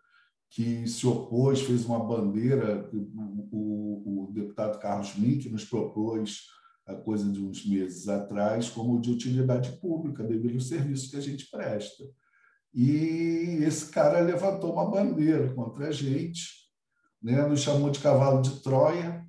que 0.50 0.86
se 0.88 1.08
opôs, 1.08 1.62
fez 1.62 1.86
uma 1.86 2.00
bandeira, 2.00 2.90
o, 2.94 4.28
o 4.28 4.32
deputado 4.34 4.80
Carlos 4.80 5.16
Mink 5.16 5.50
nos 5.50 5.64
propôs 5.64 6.48
a 6.86 6.94
coisa 6.94 7.32
de 7.32 7.40
uns 7.40 7.66
meses 7.66 8.10
atrás 8.10 8.70
como 8.70 9.00
de 9.00 9.12
utilidade 9.12 9.72
pública 9.78 10.24
devido 10.24 10.56
ao 10.56 10.60
serviço 10.60 11.10
que 11.10 11.16
a 11.16 11.22
gente 11.22 11.50
presta. 11.50 12.04
E 12.74 13.60
esse 13.64 13.88
cara 13.88 14.22
levantou 14.22 14.74
uma 14.74 14.90
bandeira 14.90 15.54
contra 15.54 15.88
a 15.88 15.92
gente, 15.92 16.42
né? 17.22 17.46
nos 17.46 17.62
chamou 17.62 17.90
de 17.90 18.00
cavalo 18.00 18.42
de 18.42 18.62
Troia, 18.62 19.26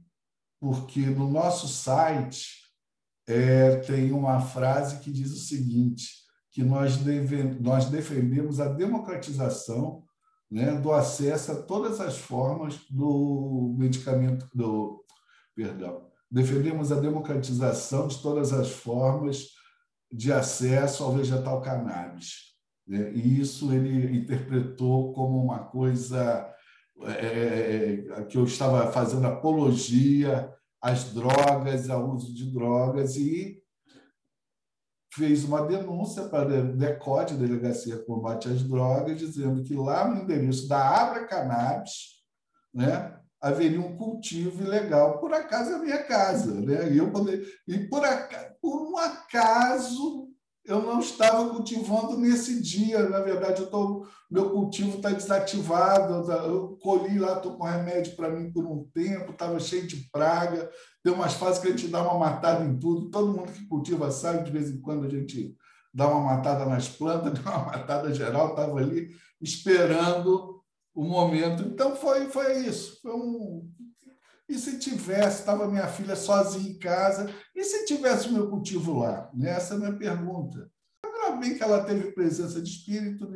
porque 0.60 1.00
no 1.00 1.28
nosso 1.28 1.66
site 1.66 2.62
é, 3.26 3.76
tem 3.76 4.12
uma 4.12 4.40
frase 4.40 5.00
que 5.00 5.10
diz 5.10 5.32
o 5.32 5.38
seguinte, 5.38 6.22
que 6.52 6.62
nós, 6.62 6.98
deve, 6.98 7.42
nós 7.42 7.86
defendemos 7.86 8.60
a 8.60 8.68
democratização 8.68 10.04
né, 10.50 10.72
do 10.72 10.92
acesso 10.92 11.52
a 11.52 11.62
todas 11.62 11.98
as 11.98 12.18
formas 12.18 12.78
do 12.90 13.74
medicamento, 13.78 14.46
do, 14.54 15.02
perdão, 15.54 16.06
defendemos 16.30 16.92
a 16.92 17.00
democratização 17.00 18.06
de 18.06 18.20
todas 18.20 18.52
as 18.52 18.70
formas 18.70 19.48
de 20.12 20.30
acesso 20.30 21.04
ao 21.04 21.12
vegetal 21.12 21.62
cannabis. 21.62 22.51
Né? 22.86 23.12
E 23.12 23.40
isso 23.40 23.72
ele 23.72 24.16
interpretou 24.16 25.12
como 25.12 25.42
uma 25.42 25.60
coisa 25.60 26.52
é, 27.02 27.10
é, 27.10 28.20
é, 28.20 28.24
que 28.24 28.36
eu 28.36 28.44
estava 28.44 28.90
fazendo 28.92 29.26
apologia 29.26 30.52
às 30.80 31.12
drogas, 31.12 31.88
ao 31.88 32.10
uso 32.10 32.34
de 32.34 32.52
drogas, 32.52 33.16
e 33.16 33.62
fez 35.14 35.44
uma 35.44 35.66
denúncia 35.66 36.24
para 36.24 36.58
a 36.58 36.62
DECODE, 36.62 37.34
Delegacia 37.34 37.96
de 37.96 38.04
Combate 38.04 38.48
às 38.48 38.62
Drogas, 38.62 39.18
dizendo 39.18 39.62
que 39.62 39.74
lá 39.74 40.08
no 40.08 40.22
endereço 40.22 40.66
da 40.68 41.02
Abra 41.02 41.26
Cannabis, 41.26 42.22
né, 42.72 43.18
haveria 43.40 43.80
um 43.80 43.96
cultivo 43.96 44.62
ilegal. 44.62 45.18
Por 45.18 45.34
acaso 45.34 45.72
é 45.72 45.74
a 45.74 45.78
minha 45.78 46.02
casa. 46.04 46.54
Né? 46.54 46.92
E, 46.92 46.98
eu 46.98 47.10
poder... 47.10 47.46
e 47.68 47.78
por, 47.88 48.04
acaso, 48.04 48.54
por 48.60 48.90
um 48.90 48.96
acaso 48.96 50.28
eu 50.64 50.80
não 50.80 51.00
estava 51.00 51.48
cultivando 51.50 52.16
nesse 52.16 52.60
dia. 52.62 53.08
Na 53.08 53.20
verdade, 53.20 53.62
eu 53.62 53.70
tô, 53.70 54.06
meu 54.30 54.50
cultivo 54.50 54.96
está 54.96 55.10
desativado. 55.10 56.30
Eu 56.30 56.78
colhi 56.80 57.18
lá, 57.18 57.36
estou 57.36 57.56
com 57.56 57.64
remédio 57.64 58.14
para 58.14 58.30
mim 58.30 58.52
por 58.52 58.64
um 58.64 58.84
tempo, 58.94 59.32
estava 59.32 59.58
cheio 59.58 59.86
de 59.86 60.08
praga. 60.10 60.70
Tem 61.02 61.12
umas 61.12 61.34
fases 61.34 61.60
que 61.60 61.68
a 61.68 61.70
gente 61.70 61.88
dá 61.88 62.02
uma 62.02 62.18
matada 62.18 62.64
em 62.64 62.78
tudo. 62.78 63.10
Todo 63.10 63.32
mundo 63.32 63.52
que 63.52 63.66
cultiva 63.66 64.10
sabe, 64.10 64.44
de 64.44 64.52
vez 64.52 64.70
em 64.70 64.80
quando 64.80 65.06
a 65.06 65.10
gente 65.10 65.56
dá 65.92 66.08
uma 66.08 66.34
matada 66.34 66.64
nas 66.64 66.88
plantas, 66.88 67.38
dá 67.42 67.50
uma 67.50 67.66
matada 67.66 68.14
geral. 68.14 68.50
Estava 68.50 68.78
ali 68.78 69.10
esperando 69.40 70.62
o 70.94 71.02
momento. 71.02 71.64
Então, 71.64 71.96
foi, 71.96 72.26
foi 72.26 72.58
isso. 72.58 73.00
Foi 73.02 73.12
um, 73.12 73.68
e 74.52 74.58
se 74.58 74.78
tivesse, 74.78 75.40
estava 75.40 75.66
minha 75.66 75.86
filha 75.86 76.14
sozinha 76.14 76.70
em 76.70 76.78
casa, 76.78 77.32
e 77.54 77.64
se 77.64 77.86
tivesse 77.86 78.30
meu 78.30 78.50
cultivo 78.50 78.98
lá? 78.98 79.30
Essa 79.42 79.74
é 79.74 79.76
a 79.76 79.80
minha 79.80 79.96
pergunta. 79.96 80.70
Ainda 81.04 81.36
bem 81.36 81.56
que 81.56 81.62
ela 81.62 81.84
teve 81.84 82.12
presença 82.12 82.60
de 82.60 82.68
espírito, 82.68 83.26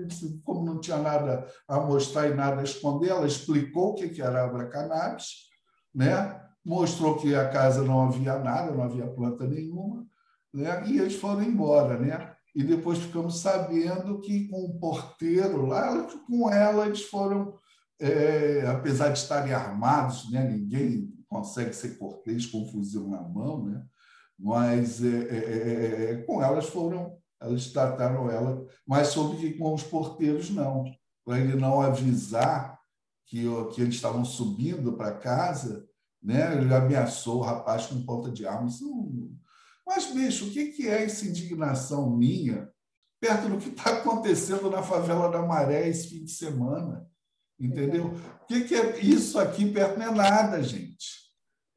como 0.45 0.65
não 0.65 0.81
tinha 0.81 0.99
nada 0.99 1.47
a 1.67 1.81
mostrar 1.81 2.29
e 2.29 2.35
nada 2.35 2.61
a 2.61 2.65
esconder, 2.65 3.11
ela 3.11 3.27
explicou 3.27 3.93
o 3.93 3.95
que 3.95 4.21
era 4.21 4.45
Abra 4.45 4.69
Cannabis, 4.69 5.47
né? 5.95 6.41
mostrou 6.65 7.17
que 7.17 7.33
a 7.35 7.49
casa 7.49 7.83
não 7.83 8.03
havia 8.03 8.39
nada, 8.39 8.73
não 8.73 8.83
havia 8.83 9.07
planta 9.07 9.47
nenhuma, 9.47 10.05
né? 10.53 10.83
e 10.87 10.99
eles 10.99 11.15
foram 11.15 11.43
embora. 11.43 11.97
Né? 11.97 12.35
E 12.55 12.63
depois 12.63 12.99
ficamos 12.99 13.41
sabendo 13.41 14.21
que 14.21 14.49
com 14.49 14.65
o 14.65 14.79
porteiro 14.79 15.65
lá, 15.65 16.09
com 16.27 16.51
ela, 16.51 16.87
eles 16.87 17.03
foram, 17.03 17.55
é, 18.01 18.67
apesar 18.67 19.11
de 19.11 19.19
estarem 19.19 19.53
armados, 19.53 20.31
né? 20.31 20.45
ninguém 20.49 21.13
consegue 21.29 21.73
ser 21.73 21.99
cortês 21.99 22.47
com 22.47 22.63
um 22.63 22.71
fuzil 22.71 23.09
na 23.09 23.23
mão, 23.23 23.65
né? 23.65 23.85
mas 24.39 25.03
é, 25.03 25.09
é, 25.09 25.37
é, 25.37 26.11
é 26.13 26.17
com 26.23 26.43
elas 26.43 26.67
foram, 26.69 27.17
elas 27.41 27.71
trataram 27.73 28.31
ela, 28.31 28.65
mas 28.87 29.09
soube 29.09 29.39
que 29.39 29.55
com 29.55 29.75
os 29.75 29.83
porteiros 29.83 30.51
não, 30.51 30.85
para 31.25 31.39
ele 31.41 31.57
não 31.57 31.81
avisar 31.81 32.79
que, 33.27 33.45
que 33.75 33.81
eles 33.81 33.95
estavam 33.95 34.25
subindo 34.25 34.93
para 34.93 35.19
casa, 35.19 35.87
né? 36.23 36.57
ele 36.57 36.73
ameaçou 36.73 37.39
o 37.39 37.43
rapaz 37.43 37.87
com 37.87 38.05
ponta 38.05 38.31
de 38.31 38.47
arma. 38.47 38.69
Mas, 39.87 40.13
bicho, 40.13 40.47
o 40.47 40.51
que 40.51 40.89
é 40.89 41.05
essa 41.05 41.27
indignação 41.27 42.11
minha 42.11 42.69
perto 43.21 43.49
do 43.49 43.59
que 43.59 43.71
está 43.71 43.99
acontecendo 43.99 44.71
na 44.71 44.83
favela 44.83 45.31
da 45.31 45.43
Maré 45.43 45.89
esse 45.89 46.09
fim 46.09 46.25
de 46.25 46.31
semana? 46.31 47.09
Entendeu? 47.59 48.15
O 48.43 48.47
que 48.47 48.75
é 48.75 49.01
isso 49.01 49.39
aqui 49.39 49.71
perto? 49.71 49.99
Não 49.99 50.07
é 50.07 50.11
nada, 50.11 50.63
gente. 50.63 51.27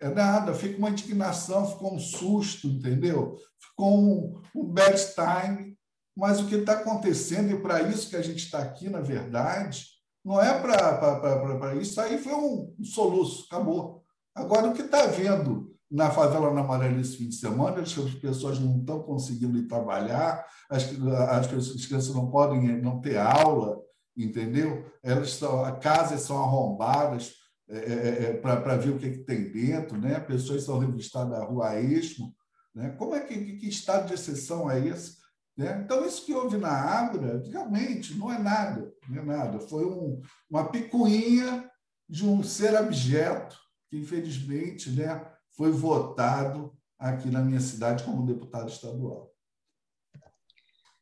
É 0.01 0.09
nada, 0.09 0.53
fica 0.53 0.77
uma 0.77 0.89
indignação, 0.89 1.69
ficou 1.69 1.93
um 1.93 2.00
susto, 2.00 2.67
entendeu? 2.67 3.36
Ficou 3.59 3.98
um, 3.98 4.41
um 4.55 4.65
bad 4.65 4.98
time. 5.13 5.77
Mas 6.15 6.39
o 6.39 6.48
que 6.48 6.55
está 6.55 6.74
acontecendo, 6.74 7.51
e 7.51 7.62
para 7.62 7.81
isso 7.83 8.09
que 8.09 8.15
a 8.15 8.21
gente 8.21 8.43
está 8.43 8.59
aqui, 8.59 8.89
na 8.89 9.00
verdade, 9.00 9.86
não 10.24 10.41
é 10.41 10.59
para 10.59 11.75
isso. 11.75 12.00
Aí 12.01 12.17
foi 12.17 12.33
um, 12.33 12.75
um 12.77 12.83
soluço, 12.83 13.45
acabou. 13.50 14.03
Agora, 14.36 14.67
o 14.67 14.74
que 14.74 14.81
está 14.81 15.05
vendo 15.07 15.74
na 15.89 16.12
favela 16.12 16.53
na 16.53 16.62
Amarela 16.62 17.00
esse 17.00 17.17
fim 17.17 17.29
de 17.29 17.36
semana, 17.36 17.81
as 17.81 17.93
pessoas 17.93 18.59
não 18.59 18.77
estão 18.77 19.01
conseguindo 19.01 19.57
ir 19.57 19.67
trabalhar, 19.67 20.45
as, 20.69 20.83
as, 20.83 21.53
as 21.53 21.86
crianças 21.86 22.13
não 22.13 22.29
podem 22.29 22.79
não 22.81 23.01
ter 23.01 23.17
aula, 23.17 23.81
entendeu? 24.23 24.85
Elas 25.01 25.33
são, 25.33 25.63
as 25.63 25.79
casas 25.79 26.21
são 26.21 26.38
arrombadas, 26.41 27.35
é, 27.69 27.77
é, 27.77 27.93
é, 27.93 28.23
é 28.31 28.33
para 28.33 28.77
ver 28.77 28.91
o 28.91 28.97
que, 28.97 29.05
é 29.05 29.11
que, 29.11 29.19
tem 29.19 29.51
dentro, 29.51 29.97
né? 29.97 30.19
pessoas 30.19 30.63
são 30.63 30.79
revistadas 30.79 31.38
na 31.38 31.45
rua 31.45 31.69
a 31.69 31.81
esmo. 31.81 32.35
Né? 32.73 32.89
Como 32.91 33.15
é 33.15 33.21
que, 33.21 33.57
que, 33.57 33.69
estado 33.69 34.07
de 34.07 34.13
exceção 34.13 34.69
é 34.69 34.85
esse? 34.85 35.17
Né? 35.55 35.81
Então, 35.83 36.05
isso 36.05 36.25
que 36.25 36.33
houve 36.33 36.57
na 36.57 36.71
Abra, 36.71 37.43
realmente, 37.49 38.17
não 38.17 38.31
é 38.31 38.39
nada, 38.39 38.91
não 39.07 39.21
é 39.21 39.25
nada. 39.25 39.59
Foi 39.59 39.85
um, 39.85 40.19
uma 40.49 40.69
picuinha 40.69 41.69
de 42.07 42.25
um 42.25 42.41
ser 42.43 42.75
abjeto 42.75 43.57
que, 43.89 43.97
infelizmente, 43.97 44.89
né, 44.91 45.25
foi 45.55 45.71
votado 45.71 46.73
aqui 46.97 47.29
na 47.29 47.41
minha 47.41 47.59
cidade 47.59 48.03
como 48.03 48.25
deputado 48.25 48.69
estadual. 48.69 49.28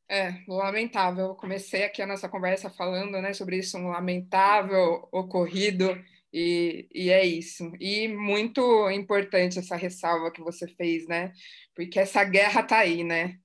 É, 0.10 0.42
lamentável. 0.48 1.28
Eu 1.28 1.36
comecei 1.36 1.84
aqui 1.84 2.02
a 2.02 2.08
nossa 2.08 2.30
conversa 2.30 2.70
falando 2.70 3.22
né, 3.22 3.34
sobre 3.34 3.58
isso, 3.58 3.78
um 3.78 3.90
lamentável 3.90 5.08
ocorrido 5.12 6.02
e, 6.32 6.88
e, 6.94 7.10
é 7.10 7.26
isso. 7.26 7.72
E 7.80 8.08
muito 8.08 8.90
importante 8.90 9.60
essa 9.60 9.76
ressalva 9.76 10.32
que 10.32 10.42
você 10.42 10.68
fez, 10.68 11.08
né? 11.08 11.34
Porque 11.76 12.00
essa 12.00 12.24
guerra 12.24 12.64
tá 12.64 12.80
aí, 12.80 13.04
né? 13.04 13.38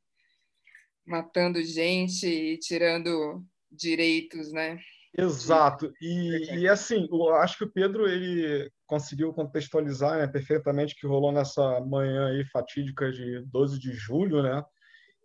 Matando 1.05 1.63
gente 1.63 2.27
e 2.27 2.59
tirando 2.59 3.45
direitos, 3.71 4.53
né? 4.53 4.79
Exato. 5.17 5.93
E, 6.01 6.61
e 6.61 6.69
assim, 6.69 7.07
eu 7.11 7.35
acho 7.35 7.59
que 7.59 7.65
o 7.65 7.73
Pedro 7.73 8.09
ele 8.09 8.71
conseguiu 8.87 9.33
contextualizar 9.33 10.19
né, 10.19 10.27
perfeitamente 10.27 10.95
o 10.95 10.97
que 10.97 11.07
rolou 11.07 11.33
nessa 11.33 11.81
manhã 11.81 12.29
aí 12.29 12.45
fatídica 12.47 13.11
de 13.11 13.41
12 13.47 13.79
de 13.79 13.93
julho, 13.93 14.43
né? 14.43 14.63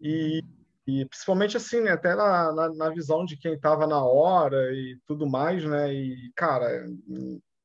E, 0.01 0.41
e 0.87 1.05
principalmente 1.05 1.57
assim, 1.57 1.81
né, 1.81 1.91
até 1.91 2.15
na, 2.15 2.53
na, 2.53 2.73
na 2.73 2.89
visão 2.89 3.25
de 3.25 3.35
quem 3.35 3.53
estava 3.55 3.85
na 3.85 4.01
hora 4.01 4.73
e 4.73 4.97
tudo 5.05 5.27
mais, 5.27 5.61
né? 5.65 5.93
E, 5.93 6.31
cara, 6.33 6.87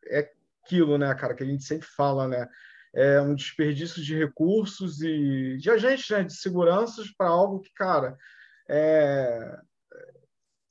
é 0.06 0.28
aquilo, 0.64 0.98
né, 0.98 1.14
cara, 1.14 1.32
que 1.32 1.44
a 1.44 1.46
gente 1.46 1.62
sempre 1.62 1.86
fala, 1.86 2.26
né? 2.26 2.48
É 2.92 3.20
um 3.20 3.34
desperdício 3.34 4.02
de 4.02 4.18
recursos 4.18 5.00
e 5.00 5.56
de 5.56 5.70
agentes 5.70 6.10
né, 6.10 6.24
de 6.24 6.34
seguranças 6.34 7.10
para 7.16 7.28
algo 7.28 7.60
que, 7.60 7.72
cara, 7.74 8.18
é, 8.68 9.56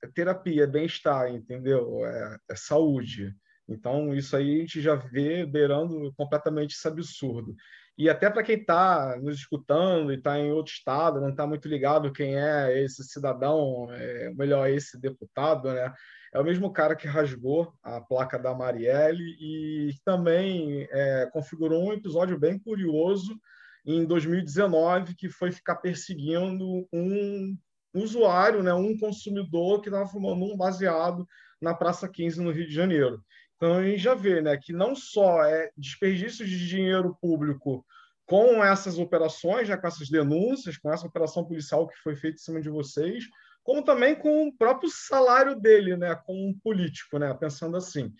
é 0.04 0.08
terapia, 0.14 0.66
é 0.66 0.68
bem-estar, 0.68 1.30
entendeu? 1.32 2.06
É, 2.06 2.38
é, 2.50 2.56
saúde. 2.56 3.34
Então, 3.68 4.14
isso 4.14 4.36
aí 4.36 4.58
a 4.58 4.60
gente 4.60 4.82
já 4.82 4.96
vê 4.96 5.46
beirando 5.46 6.14
completamente 6.18 6.76
esse 6.76 6.88
absurdo. 6.88 7.56
E 7.97 8.10
até 8.10 8.30
para 8.30 8.43
quem 8.43 8.58
está 8.58 9.17
nos 9.21 9.38
escutando 9.38 10.12
e 10.12 10.15
está 10.15 10.39
em 10.39 10.51
outro 10.51 10.73
estado, 10.73 11.21
não 11.21 11.30
está 11.30 11.45
muito 11.45 11.67
ligado 11.67 12.12
quem 12.12 12.36
é 12.36 12.82
esse 12.84 13.04
cidadão, 13.04 13.88
é, 13.91 14.32
melhor, 14.34 14.69
esse 14.69 14.99
deputado, 14.99 15.71
né? 15.71 15.93
É 16.34 16.39
o 16.39 16.43
mesmo 16.43 16.71
cara 16.71 16.95
que 16.95 17.08
rasgou 17.08 17.73
a 17.84 17.99
placa 17.99 18.39
da 18.39 18.56
Marielle 18.56 19.36
e 19.39 19.93
também 20.06 20.88
é, 20.89 21.30
configurou 21.34 21.84
um 21.84 21.93
episódio 21.93 22.39
bem 22.39 22.58
curioso 22.58 23.38
em 23.86 24.06
2019, 24.06 25.13
que 25.15 25.27
foi 25.27 25.51
ficar 25.51 25.75
perseguindo 25.77 26.88
um 26.93 27.58
usuário, 27.93 28.63
né, 28.63 28.73
um 28.73 28.97
consumidor 28.97 29.82
que 29.82 29.89
estava 29.89 30.08
fumando 30.08 30.45
um 30.45 30.56
baseado 30.56 31.27
na 31.62 31.73
Praça 31.73 32.08
15, 32.08 32.41
no 32.41 32.51
Rio 32.51 32.67
de 32.67 32.73
Janeiro. 32.73 33.21
Então, 33.62 33.76
a 33.76 33.84
gente 33.84 34.00
já 34.00 34.15
vê 34.15 34.41
né, 34.41 34.58
que 34.58 34.74
não 34.74 34.95
só 34.95 35.43
é 35.43 35.69
desperdício 35.78 36.43
de 36.43 36.67
dinheiro 36.67 37.15
público 37.21 37.86
com 38.26 38.63
essas 38.63 38.97
operações, 38.97 39.67
já 39.67 39.78
com 39.78 39.86
essas 39.86 40.10
denúncias, 40.10 40.78
com 40.78 40.91
essa 40.91 41.06
operação 41.06 41.45
policial 41.45 41.88
que 41.88 41.95
foi 41.97 42.15
feita 42.15 42.38
em 42.38 42.43
cima 42.43 42.60
de 42.60 42.71
vocês, 42.71 43.24
como 43.62 43.84
também 43.84 44.15
com 44.15 44.47
o 44.47 44.58
próprio 44.58 44.89
salário 44.89 45.56
dele, 45.56 45.95
né, 45.95 46.15
como 46.26 46.43
um 46.43 46.58
político, 46.58 47.19
né, 47.19 47.32
pensando 47.36 47.78
assim. 47.78 48.12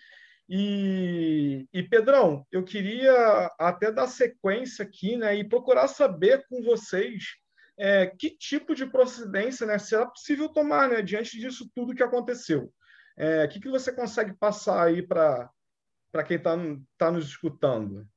E, 0.47 1.67
e, 1.73 1.82
Pedrão, 1.82 2.45
eu 2.51 2.63
queria 2.63 3.49
até 3.58 3.91
dar 3.91 4.06
sequência 4.06 4.86
aqui 4.86 5.17
né, 5.17 5.36
e 5.36 5.43
procurar 5.43 5.88
saber 5.88 6.45
com 6.47 6.62
vocês 6.62 7.23
é, 7.80 8.06
que 8.06 8.30
tipo 8.30 8.75
de 8.75 8.86
procedência 8.86 9.65
né, 9.65 9.80
será 9.80 10.06
possível 10.06 10.49
tomar 10.49 10.88
né, 10.88 11.01
diante 11.01 11.39
disso 11.39 11.67
tudo 11.73 11.95
que 11.95 12.04
aconteceu. 12.04 12.71
É, 13.21 13.45
o 13.45 13.49
que, 13.49 13.60
que 13.60 13.69
você 13.69 13.93
consegue 13.93 14.34
passar 14.34 14.84
aí 14.84 15.03
para 15.03 15.51
quem 16.25 16.38
está 16.38 16.57
tá 16.97 17.12
nos 17.12 17.27
escutando? 17.27 18.10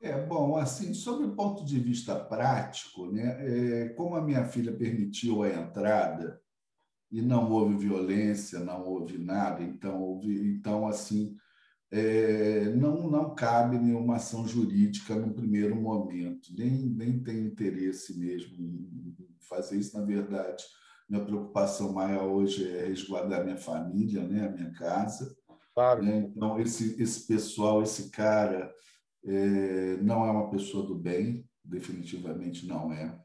É, 0.00 0.26
bom, 0.26 0.56
assim, 0.56 0.92
sobre 0.92 1.24
o 1.24 1.36
ponto 1.36 1.64
de 1.64 1.78
vista 1.78 2.18
prático, 2.18 3.06
né, 3.12 3.36
é, 3.38 3.88
como 3.90 4.16
a 4.16 4.20
minha 4.20 4.44
filha 4.44 4.76
permitiu 4.76 5.44
a 5.44 5.50
entrada 5.50 6.42
e 7.12 7.22
não 7.22 7.48
houve 7.48 7.76
violência, 7.76 8.58
não 8.58 8.84
houve 8.84 9.18
nada, 9.18 9.62
então, 9.62 10.02
houve, 10.02 10.36
então 10.48 10.88
assim, 10.88 11.36
é, 11.92 12.64
não, 12.70 13.08
não 13.08 13.36
cabe 13.36 13.78
nenhuma 13.78 14.16
ação 14.16 14.48
jurídica 14.48 15.14
no 15.14 15.32
primeiro 15.32 15.76
momento, 15.76 16.52
nem, 16.58 16.72
nem 16.72 17.22
tem 17.22 17.38
interesse 17.38 18.18
mesmo 18.18 18.52
em 18.60 19.16
fazer 19.48 19.78
isso, 19.78 19.96
na 19.96 20.04
verdade. 20.04 20.64
Minha 21.08 21.24
preocupação 21.24 21.92
maior 21.92 22.24
hoje 22.24 22.68
é 22.68 22.86
resguardar 22.86 23.44
minha 23.44 23.56
família, 23.56 24.22
né, 24.22 24.46
a 24.46 24.50
minha 24.50 24.72
casa. 24.72 25.36
Claro. 25.74 26.02
Né? 26.02 26.30
Então, 26.34 26.58
esse, 26.60 27.00
esse 27.02 27.26
pessoal, 27.26 27.82
esse 27.82 28.10
cara, 28.10 28.72
é, 29.24 29.96
não 29.98 30.24
é 30.24 30.30
uma 30.30 30.50
pessoa 30.50 30.86
do 30.86 30.94
bem, 30.94 31.48
definitivamente 31.64 32.66
não 32.66 32.92
é. 32.92 33.18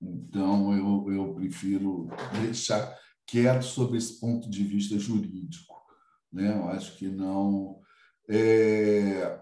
Então, 0.00 0.74
eu, 0.74 1.12
eu 1.12 1.34
prefiro 1.34 2.08
deixar 2.42 2.98
quieto 3.26 3.62
sobre 3.62 3.98
esse 3.98 4.18
ponto 4.18 4.48
de 4.48 4.64
vista 4.64 4.98
jurídico. 4.98 5.76
Né? 6.32 6.52
Eu 6.56 6.68
acho 6.68 6.96
que 6.96 7.08
não. 7.08 7.80
É... 8.28 9.40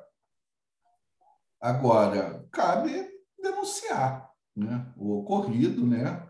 Agora, 1.60 2.46
cabe 2.50 3.08
denunciar 3.40 4.30
né? 4.56 4.92
o 4.96 5.18
ocorrido. 5.18 5.86
Né? 5.86 6.27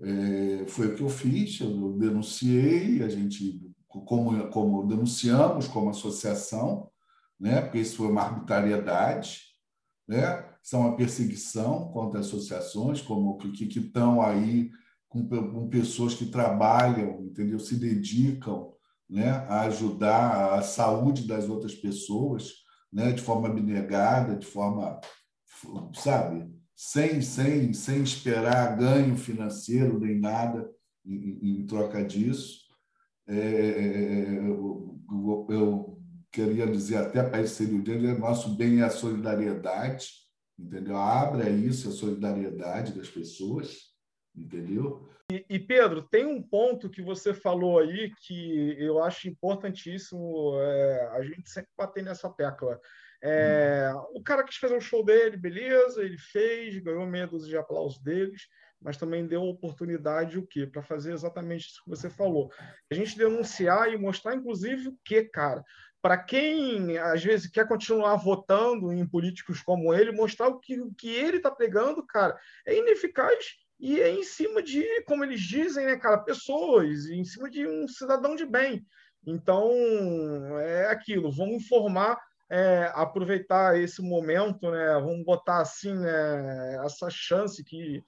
É... 0.00 0.66
Foi 0.66 0.88
o 0.88 0.94
que 0.96 1.02
eu 1.02 1.08
fiz, 1.08 1.60
eu 1.60 1.92
denunciei, 1.98 3.02
a 3.02 3.08
gente, 3.08 3.60
como, 3.86 4.48
como 4.48 4.86
denunciamos 4.86 5.68
como 5.68 5.90
associação, 5.90 6.90
né? 7.38 7.60
porque 7.60 7.78
isso 7.78 7.96
foi 7.96 8.08
uma 8.08 8.22
arbitrariedade. 8.22 9.40
Né? 10.06 10.44
são 10.64 10.80
uma 10.80 10.96
perseguição 10.96 11.90
contra 11.92 12.20
associações 12.20 13.02
como 13.02 13.36
que, 13.36 13.66
que 13.66 13.78
estão 13.78 14.22
aí 14.22 14.70
com, 15.06 15.28
com, 15.28 15.68
pessoas 15.68 16.14
que 16.14 16.24
trabalham, 16.24 17.20
entendeu? 17.22 17.60
Se 17.60 17.76
dedicam, 17.76 18.72
né, 19.08 19.28
a 19.28 19.60
ajudar 19.62 20.54
a 20.54 20.62
saúde 20.62 21.28
das 21.28 21.50
outras 21.50 21.74
pessoas, 21.74 22.50
né, 22.90 23.12
de 23.12 23.20
forma 23.20 23.48
abnegada, 23.48 24.34
de 24.34 24.46
forma, 24.46 24.98
sabe? 25.94 26.50
Sem, 26.74 27.20
sem, 27.20 27.72
sem 27.72 28.02
esperar 28.02 28.76
ganho 28.76 29.16
financeiro 29.16 29.98
nem 29.98 30.18
nada 30.18 30.68
em, 31.04 31.60
em 31.60 31.66
troca 31.66 32.04
disso. 32.04 32.64
É, 33.26 34.38
eu, 34.46 35.00
eu, 35.48 35.98
queria 36.30 36.66
dizer 36.66 36.96
até 36.96 37.22
para 37.22 37.40
esse 37.40 37.54
seria 37.54 38.12
o 38.12 38.18
nosso 38.18 38.56
bem 38.56 38.80
é 38.80 38.84
a 38.84 38.90
solidariedade, 38.90 40.08
entendeu? 40.58 40.96
Abra 40.96 41.48
isso, 41.48 41.88
a 41.88 41.92
solidariedade 41.92 42.92
das 42.92 43.08
pessoas, 43.08 43.94
entendeu? 44.36 45.08
E, 45.30 45.46
e, 45.48 45.58
Pedro, 45.58 46.02
tem 46.02 46.26
um 46.26 46.42
ponto 46.42 46.90
que 46.90 47.00
você 47.00 47.32
falou 47.32 47.78
aí 47.78 48.12
que 48.26 48.76
eu 48.78 49.02
acho 49.02 49.28
importantíssimo 49.28 50.58
é, 50.60 51.08
a 51.12 51.22
gente 51.22 51.48
sempre 51.48 51.70
bater 51.78 52.02
nessa 52.02 52.28
tecla. 52.28 52.78
É. 53.26 53.90
O 54.12 54.22
cara 54.22 54.44
quis 54.44 54.56
fazer 54.56 54.76
o 54.76 54.82
show 54.82 55.02
dele, 55.02 55.38
beleza, 55.38 56.02
ele 56.02 56.18
fez, 56.18 56.78
ganhou 56.80 57.06
meia 57.06 57.26
dúzia 57.26 57.48
de 57.48 57.56
aplausos 57.56 57.98
deles, 57.98 58.42
mas 58.78 58.98
também 58.98 59.26
deu 59.26 59.42
oportunidade 59.44 60.38
o 60.38 60.46
quê? 60.46 60.66
Para 60.66 60.82
fazer 60.82 61.14
exatamente 61.14 61.68
isso 61.68 61.82
que 61.82 61.88
você 61.88 62.10
falou. 62.10 62.52
A 62.90 62.94
gente 62.94 63.16
denunciar 63.16 63.90
e 63.90 63.96
mostrar, 63.96 64.34
inclusive, 64.34 64.88
o 64.88 64.98
quê, 65.02 65.24
cara? 65.24 65.64
Para 66.02 66.18
quem 66.18 66.98
às 66.98 67.24
vezes 67.24 67.50
quer 67.50 67.66
continuar 67.66 68.14
votando 68.16 68.92
em 68.92 69.08
políticos 69.08 69.62
como 69.62 69.94
ele, 69.94 70.12
mostrar 70.12 70.48
o 70.48 70.60
que, 70.60 70.78
o 70.78 70.92
que 70.92 71.08
ele 71.08 71.38
está 71.38 71.50
pegando, 71.50 72.06
cara, 72.06 72.38
é 72.66 72.76
ineficaz 72.76 73.56
e 73.80 74.02
é 74.02 74.10
em 74.10 74.22
cima 74.22 74.62
de, 74.62 74.84
como 75.04 75.24
eles 75.24 75.40
dizem, 75.40 75.86
né, 75.86 75.96
cara, 75.96 76.18
pessoas, 76.18 77.06
em 77.06 77.24
cima 77.24 77.48
de 77.48 77.66
um 77.66 77.88
cidadão 77.88 78.36
de 78.36 78.44
bem. 78.44 78.86
Então, 79.26 79.70
é 80.60 80.90
aquilo, 80.90 81.32
vamos 81.32 81.64
informar, 81.64 82.20
é, 82.54 82.92
aproveitar 82.94 83.76
esse 83.80 84.00
momento, 84.00 84.70
né, 84.70 84.94
vamos 84.94 85.24
botar 85.24 85.60
assim, 85.60 85.92
né, 85.92 86.84
essa 86.86 87.10
chance 87.10 87.64
que 87.64 88.00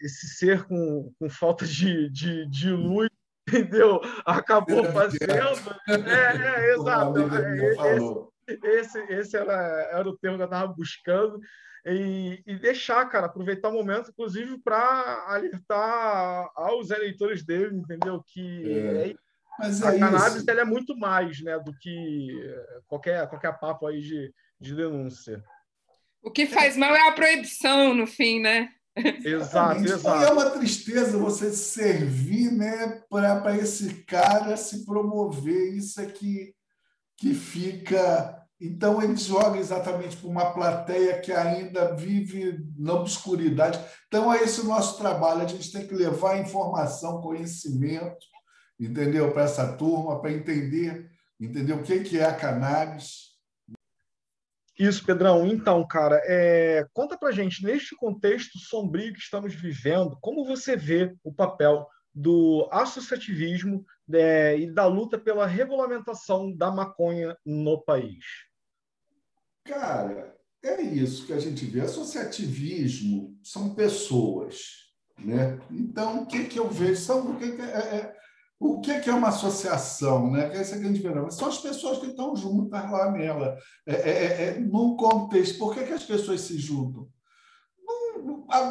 esse 0.00 0.28
ser 0.28 0.62
com, 0.64 1.12
com 1.18 1.28
falta 1.28 1.66
de, 1.66 2.08
de, 2.08 2.46
de 2.46 2.70
luz, 2.70 3.10
entendeu? 3.48 4.00
Acabou 4.24 4.84
fazendo. 4.92 5.28
É, 5.88 6.68
é 6.68 6.70
exato. 6.78 7.18
É, 7.34 7.96
esse, 7.96 8.60
esse, 8.62 9.12
esse 9.12 9.36
era, 9.36 9.88
era 9.90 10.08
o 10.08 10.16
termo 10.16 10.36
que 10.36 10.42
eu 10.42 10.46
estava 10.46 10.72
buscando. 10.72 11.40
E, 11.84 12.40
e, 12.46 12.56
deixar, 12.60 13.06
cara, 13.06 13.26
aproveitar 13.26 13.70
o 13.70 13.72
momento, 13.72 14.10
inclusive, 14.10 14.56
para 14.62 15.24
alertar 15.26 16.48
aos 16.54 16.90
eleitores 16.90 17.44
dele, 17.44 17.74
entendeu? 17.74 18.22
Que 18.24 18.72
é. 18.72 19.14
Mas 19.58 19.82
a 19.82 19.94
é 19.94 19.98
cannabis 19.98 20.46
ela 20.46 20.60
é 20.60 20.64
muito 20.64 20.96
mais 20.96 21.42
né, 21.42 21.58
do 21.58 21.76
que 21.78 22.28
qualquer, 22.86 23.28
qualquer 23.28 23.58
papo 23.58 23.86
aí 23.86 24.00
de, 24.00 24.32
de 24.60 24.74
denúncia. 24.74 25.42
O 26.22 26.30
que 26.30 26.46
faz 26.46 26.76
mal 26.76 26.94
é 26.94 27.08
a 27.08 27.12
proibição, 27.12 27.94
no 27.94 28.06
fim, 28.06 28.40
né? 28.40 28.68
Exato, 29.24 29.84
exato. 29.84 30.24
é 30.24 30.32
uma 30.32 30.50
tristeza 30.50 31.16
você 31.18 31.52
servir 31.52 32.50
né, 32.50 33.02
para 33.08 33.56
esse 33.56 34.02
cara 34.04 34.56
se 34.56 34.84
promover. 34.84 35.74
Isso 35.74 36.00
é 36.00 36.06
que, 36.06 36.54
que 37.16 37.34
fica. 37.34 38.36
Então, 38.60 39.00
ele 39.00 39.16
joga 39.16 39.58
exatamente 39.58 40.16
para 40.16 40.28
uma 40.28 40.52
plateia 40.52 41.20
que 41.20 41.32
ainda 41.32 41.94
vive 41.94 42.58
na 42.76 42.94
obscuridade. 42.94 43.78
Então, 44.08 44.32
é 44.32 44.42
esse 44.42 44.60
o 44.62 44.64
nosso 44.64 44.98
trabalho. 44.98 45.42
A 45.42 45.46
gente 45.46 45.70
tem 45.70 45.86
que 45.86 45.94
levar 45.94 46.40
informação, 46.40 47.20
conhecimento, 47.20 48.18
entendeu? 48.78 49.32
Para 49.32 49.44
essa 49.44 49.72
turma, 49.76 50.20
para 50.20 50.32
entender, 50.32 51.10
entender 51.40 51.72
o 51.72 51.82
que 51.82 52.18
é 52.18 52.24
a 52.24 52.34
cannabis, 52.34 53.28
isso, 54.78 55.04
Pedrão. 55.04 55.44
Então, 55.44 55.84
cara, 55.84 56.22
é... 56.24 56.86
conta 56.92 57.18
pra 57.18 57.32
gente, 57.32 57.64
neste 57.64 57.96
contexto 57.96 58.58
sombrio 58.60 59.12
que 59.12 59.18
estamos 59.18 59.52
vivendo, 59.52 60.16
como 60.20 60.44
você 60.44 60.76
vê 60.76 61.12
o 61.24 61.34
papel 61.34 61.84
do 62.14 62.68
associativismo 62.70 63.84
é, 64.12 64.58
e 64.58 64.72
da 64.72 64.86
luta 64.86 65.18
pela 65.18 65.46
regulamentação 65.46 66.52
da 66.52 66.70
maconha 66.70 67.36
no 67.44 67.80
país? 67.80 68.24
Cara, 69.64 70.36
é 70.64 70.80
isso 70.80 71.26
que 71.26 71.32
a 71.32 71.40
gente 71.40 71.64
vê. 71.66 71.80
Associativismo 71.80 73.36
são 73.42 73.74
pessoas, 73.74 74.92
né? 75.18 75.58
Então, 75.70 76.22
o 76.22 76.26
que, 76.26 76.44
que 76.44 76.58
eu 76.58 76.68
vejo? 76.68 77.00
São, 77.00 77.32
o 77.32 77.38
que, 77.38 77.52
que 77.52 77.62
é, 77.62 77.66
é 77.66 78.16
o 78.60 78.80
que 78.80 78.90
é 78.90 79.14
uma 79.14 79.28
associação? 79.28 80.30
Né? 80.30 80.56
Essa 80.56 80.74
é 80.74 80.78
grande 80.78 81.00
verdade. 81.00 81.34
São 81.34 81.48
as 81.48 81.58
pessoas 81.58 81.98
que 81.98 82.06
estão 82.06 82.34
juntas 82.34 82.90
lá 82.90 83.10
nela, 83.12 83.56
é, 83.86 83.94
é, 83.94 84.10
é, 84.10 84.44
é 84.48 84.58
num 84.58 84.96
contexto. 84.96 85.58
Por 85.58 85.74
que, 85.74 85.84
que 85.84 85.92
as 85.92 86.02
pessoas 86.02 86.40
se 86.40 86.58
juntam? 86.58 87.08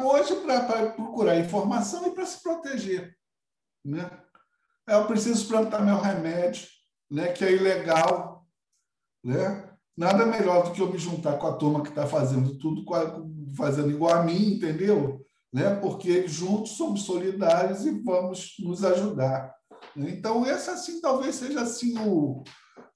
Hoje, 0.04 0.34
para 0.36 0.90
procurar 0.90 1.38
informação 1.38 2.06
e 2.06 2.10
para 2.10 2.26
se 2.26 2.42
proteger. 2.42 3.16
Né? 3.84 4.10
Eu 4.86 5.06
preciso 5.06 5.46
plantar 5.48 5.84
meu 5.84 5.98
remédio, 5.98 6.66
né, 7.10 7.28
que 7.28 7.44
é 7.44 7.52
ilegal. 7.52 8.46
Né? 9.24 9.70
Nada 9.96 10.26
melhor 10.26 10.64
do 10.64 10.72
que 10.72 10.80
eu 10.80 10.92
me 10.92 10.98
juntar 10.98 11.38
com 11.38 11.46
a 11.46 11.56
turma 11.56 11.82
que 11.82 11.88
está 11.88 12.06
fazendo 12.06 12.58
tudo, 12.58 12.84
fazendo 13.56 13.90
igual 13.90 14.14
a 14.14 14.22
mim, 14.22 14.54
entendeu? 14.54 15.24
Né? 15.52 15.74
Porque 15.76 16.26
juntos 16.28 16.72
somos 16.72 17.02
solidários 17.02 17.86
e 17.86 18.02
vamos 18.02 18.54
nos 18.60 18.84
ajudar. 18.84 19.57
Então, 20.06 20.46
esse 20.46 20.70
assim 20.70 21.00
talvez 21.00 21.34
seja 21.36 21.62
assim 21.62 21.98
o 21.98 22.44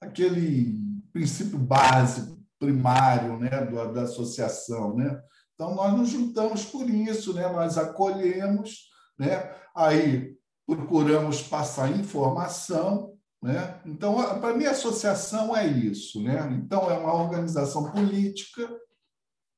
aquele 0.00 0.78
princípio 1.12 1.58
básico, 1.58 2.40
primário, 2.58 3.38
né, 3.38 3.64
do, 3.64 3.92
da 3.92 4.02
associação, 4.02 4.94
né? 4.94 5.20
Então 5.54 5.74
nós 5.74 5.96
nos 5.96 6.08
juntamos 6.08 6.64
por 6.64 6.88
isso, 6.88 7.34
né? 7.34 7.48
Nós 7.48 7.76
acolhemos, 7.76 8.88
né? 9.18 9.52
Aí 9.74 10.36
procuramos 10.66 11.42
passar 11.42 11.90
informação, 11.90 13.14
né? 13.42 13.80
Então, 13.84 14.16
para 14.40 14.54
mim, 14.54 14.66
a 14.66 14.70
associação 14.70 15.56
é 15.56 15.66
isso, 15.66 16.22
né? 16.22 16.48
Então, 16.52 16.90
é 16.90 16.96
uma 16.96 17.14
organização 17.14 17.90
política, 17.90 18.68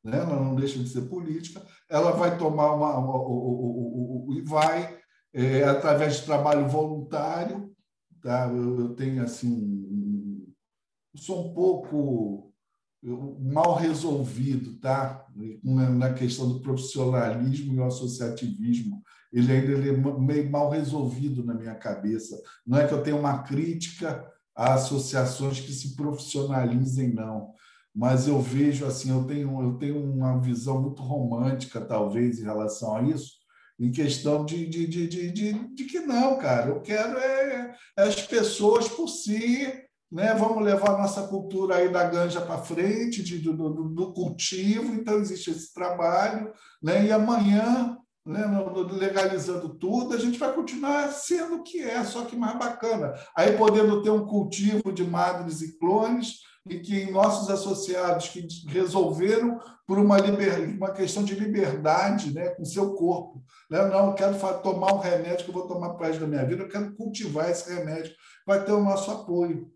né? 0.02 0.18
ela 0.18 0.40
não 0.40 0.54
deixa 0.54 0.78
de 0.78 0.88
ser 0.88 1.02
política, 1.02 1.62
ela 1.88 2.12
vai 2.12 2.38
tomar 2.38 2.74
uma. 2.74 4.36
e 4.36 4.42
vai 4.42 4.98
é, 5.34 5.64
através 5.64 6.16
de 6.16 6.22
trabalho 6.22 6.68
voluntário. 6.68 7.74
Tá? 8.22 8.48
Eu, 8.48 8.80
eu 8.80 8.94
tenho 8.94 9.22
assim, 9.22 10.46
sou 11.16 11.50
um 11.50 11.52
pouco 11.54 12.54
mal 13.40 13.74
resolvido, 13.74 14.78
tá? 14.78 15.26
Na 15.62 16.14
questão 16.14 16.48
do 16.48 16.60
profissionalismo 16.60 17.74
e 17.74 17.78
o 17.78 17.84
associativismo, 17.84 19.02
ele 19.30 19.52
ainda 19.52 19.72
ele 19.72 19.90
é 19.90 20.18
meio 20.18 20.50
mal 20.50 20.70
resolvido 20.70 21.44
na 21.44 21.52
minha 21.52 21.74
cabeça. 21.74 22.40
Não 22.66 22.78
é 22.78 22.86
que 22.86 22.94
eu 22.94 23.02
tenha 23.02 23.16
uma 23.16 23.42
crítica 23.42 24.24
a 24.56 24.74
associações 24.74 25.60
que 25.60 25.72
se 25.72 25.96
profissionalizem, 25.96 27.12
não. 27.12 27.52
Mas 27.94 28.26
eu 28.26 28.40
vejo 28.40 28.86
assim, 28.86 29.10
eu 29.10 29.24
tenho 29.24 29.60
eu 29.60 29.74
tenho 29.74 30.02
uma 30.02 30.40
visão 30.40 30.80
muito 30.80 31.02
romântica, 31.02 31.80
talvez, 31.80 32.38
em 32.38 32.44
relação 32.44 32.96
a 32.96 33.02
isso, 33.02 33.43
em 33.78 33.90
questão 33.90 34.44
de, 34.44 34.66
de, 34.66 34.86
de, 34.86 35.08
de, 35.08 35.30
de, 35.30 35.52
de 35.74 35.84
que 35.84 36.00
não, 36.00 36.38
cara, 36.38 36.68
eu 36.68 36.80
quero 36.80 37.18
é, 37.18 37.76
é, 37.96 38.02
as 38.02 38.20
pessoas 38.22 38.88
por 38.88 39.08
si, 39.08 39.72
né? 40.10 40.34
vamos 40.34 40.62
levar 40.62 40.90
a 40.90 40.98
nossa 40.98 41.26
cultura 41.26 41.76
aí 41.76 41.88
da 41.88 42.04
ganja 42.04 42.40
para 42.40 42.62
frente, 42.62 43.22
de, 43.22 43.38
do, 43.38 43.52
do, 43.52 43.88
do, 43.88 44.12
cultivo, 44.12 44.94
então 44.94 45.18
existe 45.18 45.50
esse 45.50 45.74
trabalho, 45.74 46.52
né? 46.82 47.04
e 47.04 47.12
amanhã, 47.12 47.98
né, 48.24 48.44
legalizando 48.92 49.68
tudo, 49.74 50.14
a 50.14 50.18
gente 50.18 50.38
vai 50.38 50.52
continuar 50.52 51.10
sendo 51.12 51.56
o 51.56 51.62
que 51.62 51.80
é, 51.80 52.02
só 52.04 52.24
que 52.24 52.36
mais 52.36 52.56
bacana. 52.56 53.12
Aí 53.36 53.56
podendo 53.56 54.02
ter 54.02 54.10
um 54.10 54.24
cultivo 54.24 54.92
de 54.92 55.04
madres 55.04 55.60
e 55.60 55.76
clones, 55.78 56.38
e 56.68 56.78
que 56.80 57.10
nossos 57.10 57.50
associados 57.50 58.28
que 58.28 58.46
resolveram 58.68 59.60
por 59.86 59.98
uma, 59.98 60.18
liber, 60.18 60.74
uma 60.76 60.92
questão 60.92 61.22
de 61.22 61.34
liberdade 61.34 62.32
né, 62.32 62.48
com 62.50 62.64
seu 62.64 62.94
corpo. 62.94 63.44
Né? 63.70 63.84
Não, 63.86 64.08
eu 64.08 64.14
quero 64.14 64.38
tomar 64.62 64.94
um 64.94 64.98
remédio 64.98 65.44
que 65.44 65.50
eu 65.50 65.54
vou 65.54 65.68
tomar 65.68 65.90
para 65.94 66.18
da 66.18 66.26
minha 66.26 66.44
vida, 66.44 66.62
eu 66.62 66.68
quero 66.68 66.94
cultivar 66.94 67.50
esse 67.50 67.72
remédio. 67.72 68.14
Vai 68.46 68.64
ter 68.64 68.72
o 68.72 68.82
nosso 68.82 69.10
apoio. 69.10 69.70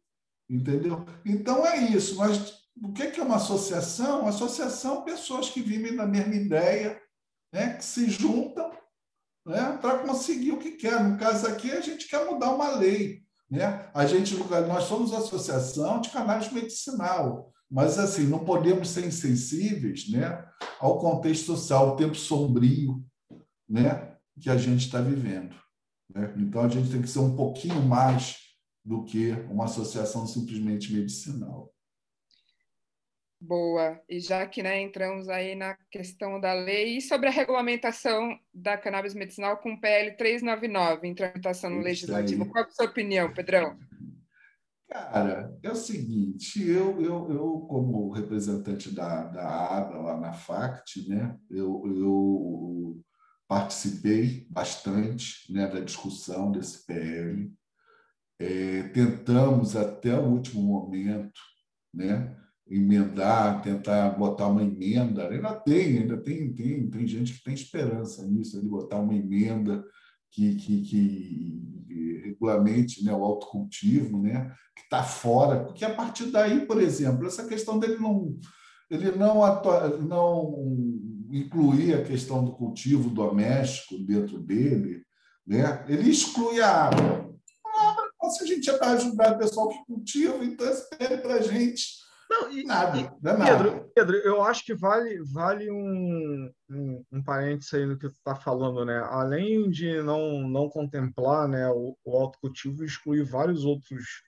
Entendeu? 0.48 1.04
Então 1.26 1.66
é 1.66 1.76
isso. 1.76 2.16
Nós, 2.16 2.54
o 2.82 2.92
que 2.92 3.02
é 3.02 3.22
uma 3.22 3.36
associação? 3.36 4.20
Uma 4.20 4.30
associação 4.30 5.04
pessoas 5.04 5.50
que 5.50 5.60
vivem 5.60 5.92
na 5.92 6.06
mesma 6.06 6.34
ideia, 6.34 6.98
né, 7.52 7.74
que 7.74 7.84
se 7.84 8.08
juntam 8.08 8.70
né, 9.46 9.78
para 9.78 9.98
conseguir 9.98 10.52
o 10.52 10.58
que 10.58 10.72
quer. 10.72 11.04
No 11.04 11.18
caso 11.18 11.46
aqui, 11.46 11.70
a 11.70 11.82
gente 11.82 12.08
quer 12.08 12.24
mudar 12.24 12.54
uma 12.54 12.76
lei. 12.76 13.22
Né? 13.50 13.88
A 13.94 14.06
gente, 14.06 14.34
nós 14.34 14.84
somos 14.84 15.12
associação 15.12 16.00
de 16.00 16.10
canais 16.10 16.52
medicinal, 16.52 17.52
mas 17.70 17.98
assim 17.98 18.26
não 18.26 18.44
podemos 18.44 18.90
ser 18.90 19.06
insensíveis, 19.06 20.10
né, 20.10 20.44
ao 20.80 20.98
contexto 20.98 21.46
social, 21.46 21.90
ao 21.90 21.96
tempo 21.96 22.14
sombrio, 22.14 23.04
né, 23.68 24.16
que 24.40 24.50
a 24.50 24.56
gente 24.56 24.86
está 24.86 25.00
vivendo. 25.00 25.54
Né? 26.14 26.34
Então 26.38 26.62
a 26.62 26.68
gente 26.68 26.90
tem 26.90 27.02
que 27.02 27.08
ser 27.08 27.20
um 27.20 27.34
pouquinho 27.36 27.82
mais 27.82 28.36
do 28.84 29.04
que 29.04 29.32
uma 29.50 29.64
associação 29.64 30.26
simplesmente 30.26 30.92
medicinal. 30.92 31.72
Boa. 33.40 34.00
E 34.08 34.18
já 34.18 34.44
que 34.46 34.62
né, 34.62 34.80
entramos 34.80 35.28
aí 35.28 35.54
na 35.54 35.76
questão 35.90 36.40
da 36.40 36.52
lei 36.52 36.96
e 36.96 37.00
sobre 37.00 37.28
a 37.28 37.32
regulamentação 37.32 38.36
da 38.52 38.76
cannabis 38.76 39.14
medicinal 39.14 39.58
com 39.58 39.74
o 39.74 39.80
PL 39.80 40.16
399 40.16 41.06
em 41.06 41.14
tramitação 41.14 41.70
no 41.70 41.80
Legislativo, 41.80 42.46
qual 42.46 42.64
é 42.64 42.66
a 42.66 42.70
sua 42.70 42.86
opinião, 42.86 43.32
Pedrão? 43.32 43.78
Cara, 44.88 45.56
é 45.62 45.70
o 45.70 45.76
seguinte, 45.76 46.66
eu, 46.66 47.00
eu, 47.00 47.30
eu 47.30 47.66
como 47.68 48.10
representante 48.10 48.92
da, 48.92 49.24
da 49.24 49.78
ABA 49.78 49.98
lá 49.98 50.16
na 50.18 50.32
FACT, 50.32 51.08
né, 51.08 51.38
eu, 51.50 51.82
eu 51.86 53.00
participei 53.46 54.46
bastante 54.50 55.52
né, 55.52 55.66
da 55.68 55.80
discussão 55.80 56.50
desse 56.50 56.86
PL, 56.86 57.52
é, 58.40 58.82
tentamos 58.94 59.76
até 59.76 60.18
o 60.18 60.24
último 60.24 60.62
momento 60.62 61.40
né, 61.92 62.34
emendar, 62.70 63.62
tentar 63.62 64.10
botar 64.10 64.48
uma 64.48 64.62
emenda. 64.62 65.28
Ainda 65.28 65.54
tem, 65.54 65.98
ainda 65.98 66.16
tem, 66.18 66.52
tem, 66.52 66.88
tem 66.88 67.06
gente 67.06 67.34
que 67.34 67.42
tem 67.42 67.54
esperança 67.54 68.26
nisso, 68.26 68.60
de 68.60 68.68
botar 68.68 68.98
uma 68.98 69.14
emenda 69.14 69.84
que, 70.30 70.54
que, 70.56 70.82
que 70.82 72.22
regulamente 72.24 73.02
né, 73.04 73.12
o 73.12 73.24
autocultivo, 73.24 74.20
né, 74.20 74.54
que 74.76 74.82
está 74.82 75.02
fora, 75.02 75.64
porque 75.64 75.84
a 75.84 75.94
partir 75.94 76.26
daí, 76.26 76.66
por 76.66 76.80
exemplo, 76.80 77.26
essa 77.26 77.46
questão 77.46 77.78
dele 77.78 77.96
não, 77.98 78.38
ele 78.90 79.12
não, 79.12 79.42
atua, 79.42 79.96
não 79.98 80.54
incluir 81.30 81.94
a 81.94 82.04
questão 82.04 82.44
do 82.44 82.52
cultivo 82.52 83.10
doméstico 83.10 83.98
dentro 83.98 84.38
dele, 84.38 85.02
né, 85.46 85.84
ele 85.88 86.10
exclui 86.10 86.60
a 86.60 86.70
água. 86.70 87.34
A 87.66 87.90
água 87.90 88.30
se 88.30 88.44
a 88.44 88.46
gente 88.46 88.68
está 88.68 88.90
ajudando 88.90 89.36
o 89.36 89.38
pessoal 89.38 89.68
que 89.68 89.84
cultiva, 89.86 90.44
então 90.44 90.70
espere 90.70 91.16
para 91.18 91.34
a 91.34 91.42
gente 91.42 92.07
não, 92.28 92.52
e, 92.52 92.64
nada, 92.64 92.98
e, 92.98 93.10
não 93.22 93.32
é 93.32 93.50
Pedro, 93.50 93.70
nada. 93.70 93.90
Pedro, 93.94 94.16
eu 94.18 94.42
acho 94.42 94.64
que 94.64 94.74
vale, 94.74 95.22
vale 95.32 95.70
um, 95.70 96.50
um, 96.70 97.04
um 97.10 97.22
parênteses 97.22 97.72
aí 97.72 97.86
no 97.86 97.98
que 97.98 98.08
tu 98.08 98.16
está 98.16 98.34
falando, 98.34 98.84
né? 98.84 98.98
Além 99.10 99.70
de 99.70 100.02
não, 100.02 100.46
não 100.46 100.68
contemplar 100.68 101.48
né, 101.48 101.68
o, 101.70 101.96
o 102.04 102.16
autocultivo, 102.16 102.84
excluir 102.84 103.24
vários 103.24 103.64
outros 103.64 104.22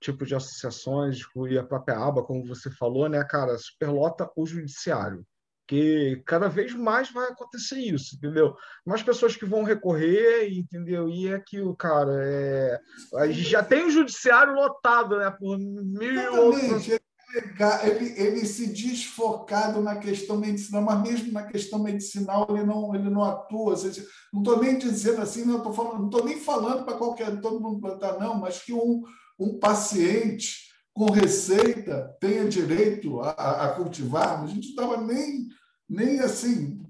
tipos 0.00 0.28
de 0.28 0.34
associações, 0.34 1.16
excluir 1.16 1.58
a 1.58 1.64
própria 1.64 1.98
aba, 1.98 2.22
como 2.22 2.46
você 2.46 2.70
falou, 2.70 3.08
né, 3.08 3.24
cara? 3.24 3.56
Superlota 3.56 4.30
o 4.36 4.46
judiciário 4.46 5.24
que 5.66 6.22
cada 6.24 6.48
vez 6.48 6.72
mais 6.74 7.10
vai 7.10 7.28
acontecer 7.28 7.78
isso, 7.78 8.14
entendeu? 8.14 8.54
Mais 8.84 9.02
pessoas 9.02 9.36
que 9.36 9.44
vão 9.44 9.64
recorrer, 9.64 10.48
entendeu? 10.48 11.08
E 11.08 11.28
é 11.28 11.34
aquilo, 11.34 11.74
cara, 11.74 12.12
é... 12.22 12.78
a 13.16 13.26
gente 13.26 13.42
já 13.42 13.64
tem 13.64 13.84
o 13.84 13.90
judiciário 13.90 14.54
lotado, 14.54 15.18
né? 15.18 15.28
Por 15.30 15.58
mil 15.58 16.34
outros 16.34 16.86
ele, 17.84 18.20
ele 18.20 18.46
se 18.46 18.66
diz 18.66 19.04
focado 19.04 19.80
na 19.80 19.96
questão 19.96 20.38
medicinal, 20.38 20.82
mas 20.82 21.02
mesmo 21.02 21.32
na 21.32 21.44
questão 21.44 21.78
medicinal 21.78 22.46
ele 22.50 22.64
não, 22.64 22.94
ele 22.94 23.10
não 23.10 23.22
atua. 23.22 23.76
Seja, 23.76 24.06
não 24.32 24.42
estou 24.42 24.60
nem 24.60 24.78
dizendo 24.78 25.22
assim, 25.22 25.44
não 25.44 25.58
estou 25.58 25.72
falando, 25.72 25.98
não 25.98 26.06
estou 26.06 26.24
nem 26.24 26.38
falando 26.38 26.84
para 26.84 26.96
qualquer 26.96 27.40
todo 27.40 27.60
mundo 27.60 27.80
plantar, 27.80 28.18
não, 28.18 28.38
mas 28.38 28.62
que 28.62 28.72
um, 28.72 29.02
um 29.38 29.58
paciente 29.58 30.66
com 30.92 31.10
receita 31.10 32.16
tenha 32.20 32.48
direito 32.48 33.20
a, 33.20 33.30
a 33.66 33.68
cultivar. 33.74 34.42
A 34.42 34.46
gente 34.46 34.74
não 34.74 34.84
estava 34.84 34.96
nem, 35.02 35.46
nem 35.88 36.20
assim 36.20 36.82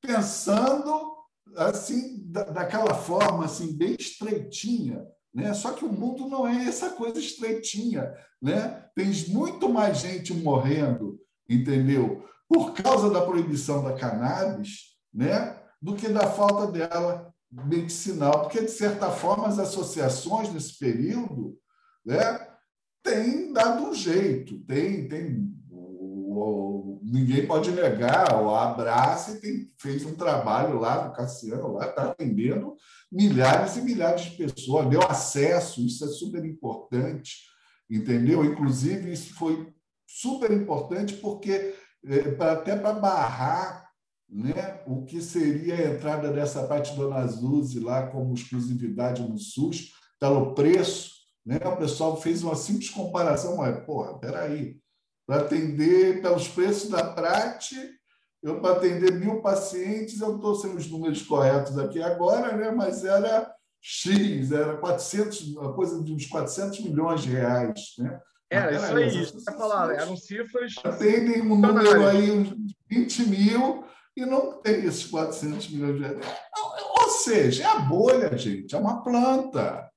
pensando 0.00 1.12
assim 1.56 2.22
da, 2.26 2.44
daquela 2.44 2.94
forma 2.94 3.44
assim 3.44 3.76
bem 3.76 3.96
estreitinha 3.98 5.06
né? 5.34 5.54
Só 5.54 5.72
que 5.72 5.84
o 5.84 5.92
mundo 5.92 6.28
não 6.28 6.46
é 6.46 6.64
essa 6.64 6.90
coisa 6.90 7.18
estreitinha. 7.18 8.12
Né? 8.40 8.84
Tem 8.94 9.10
muito 9.28 9.68
mais 9.68 9.98
gente 9.98 10.34
morrendo, 10.34 11.18
entendeu? 11.48 12.24
Por 12.48 12.72
causa 12.74 13.10
da 13.10 13.22
proibição 13.22 13.82
da 13.82 13.94
cannabis, 13.94 14.96
né? 15.12 15.58
do 15.80 15.96
que 15.96 16.08
da 16.08 16.26
falta 16.30 16.70
dela 16.70 17.34
medicinal. 17.50 18.42
Porque, 18.42 18.62
de 18.62 18.70
certa 18.70 19.10
forma, 19.10 19.48
as 19.48 19.58
associações 19.58 20.52
nesse 20.52 20.78
período 20.78 21.58
né, 22.04 22.48
têm 23.02 23.52
dado 23.52 23.84
um 23.84 23.94
jeito, 23.94 24.58
tem, 24.60 25.08
ninguém 27.02 27.46
pode 27.46 27.70
negar, 27.70 28.42
o 28.42 28.54
Abrace 28.54 29.40
tem, 29.40 29.68
fez 29.78 30.04
um 30.04 30.14
trabalho 30.14 30.78
lá 30.78 30.98
do 30.98 31.12
Cassiano, 31.12 31.72
lá 31.72 31.86
está 31.86 32.10
atendendo 32.10 32.74
milhares 33.10 33.76
e 33.76 33.82
milhares 33.82 34.22
de 34.22 34.30
pessoas, 34.30 34.88
deu 34.88 35.02
acesso, 35.02 35.80
isso 35.84 36.04
é 36.04 36.08
super 36.08 36.44
importante, 36.44 37.42
entendeu? 37.90 38.44
Inclusive, 38.44 39.12
isso 39.12 39.34
foi 39.34 39.72
super 40.06 40.50
importante 40.50 41.14
porque 41.14 41.74
é, 42.04 42.44
até 42.44 42.76
para 42.76 42.94
barrar 42.94 43.90
né, 44.28 44.80
o 44.86 45.04
que 45.04 45.20
seria 45.20 45.74
a 45.74 45.94
entrada 45.94 46.32
dessa 46.32 46.66
parte 46.66 46.94
do 46.94 47.08
Nazuzi 47.08 47.78
lá 47.78 48.06
como 48.06 48.32
exclusividade 48.32 49.22
no 49.22 49.38
SUS, 49.38 49.92
pelo 50.18 50.54
preço, 50.54 51.10
né? 51.44 51.58
o 51.64 51.76
pessoal 51.76 52.20
fez 52.20 52.42
uma 52.42 52.54
simples 52.54 52.88
comparação, 52.88 53.56
mas, 53.56 53.84
porra, 53.84 54.18
peraí, 54.18 54.76
para 55.26 55.42
atender 55.42 56.20
pelos 56.20 56.48
preços 56.48 56.90
da 56.90 57.04
Prate, 57.04 57.76
eu 58.42 58.60
para 58.60 58.76
atender 58.76 59.12
mil 59.12 59.40
pacientes, 59.40 60.20
eu 60.20 60.36
estou 60.36 60.54
sem 60.56 60.74
os 60.74 60.90
números 60.90 61.22
corretos 61.22 61.78
aqui 61.78 62.02
agora, 62.02 62.56
né? 62.56 62.70
mas 62.72 63.04
era 63.04 63.52
X, 63.80 64.50
era 64.50 64.76
400, 64.76 65.56
uma 65.56 65.72
coisa 65.74 66.02
de 66.02 66.12
uns 66.12 66.26
400 66.26 66.80
milhões 66.80 67.22
de 67.22 67.30
reais. 67.30 67.94
Né? 67.98 68.20
Era, 68.50 68.74
isso 68.74 68.96
aí, 68.96 69.22
isso 69.22 69.44
que 69.44 69.52
falar, 69.52 69.94
eram 69.94 70.16
cifras. 70.16 70.74
Atendem 70.84 71.40
um 71.42 71.56
número 71.56 72.06
aí, 72.06 72.30
uns 72.30 72.54
20 72.90 73.28
mil, 73.28 73.84
e 74.16 74.26
não 74.26 74.60
tem 74.60 74.84
esses 74.84 75.06
400 75.06 75.70
milhões 75.70 75.96
de 75.96 76.02
reais. 76.02 76.26
Ou 77.00 77.10
seja, 77.10 77.64
é 77.64 77.66
a 77.66 77.78
bolha, 77.78 78.36
gente, 78.36 78.74
é 78.74 78.78
uma 78.78 79.02
planta. 79.02 79.90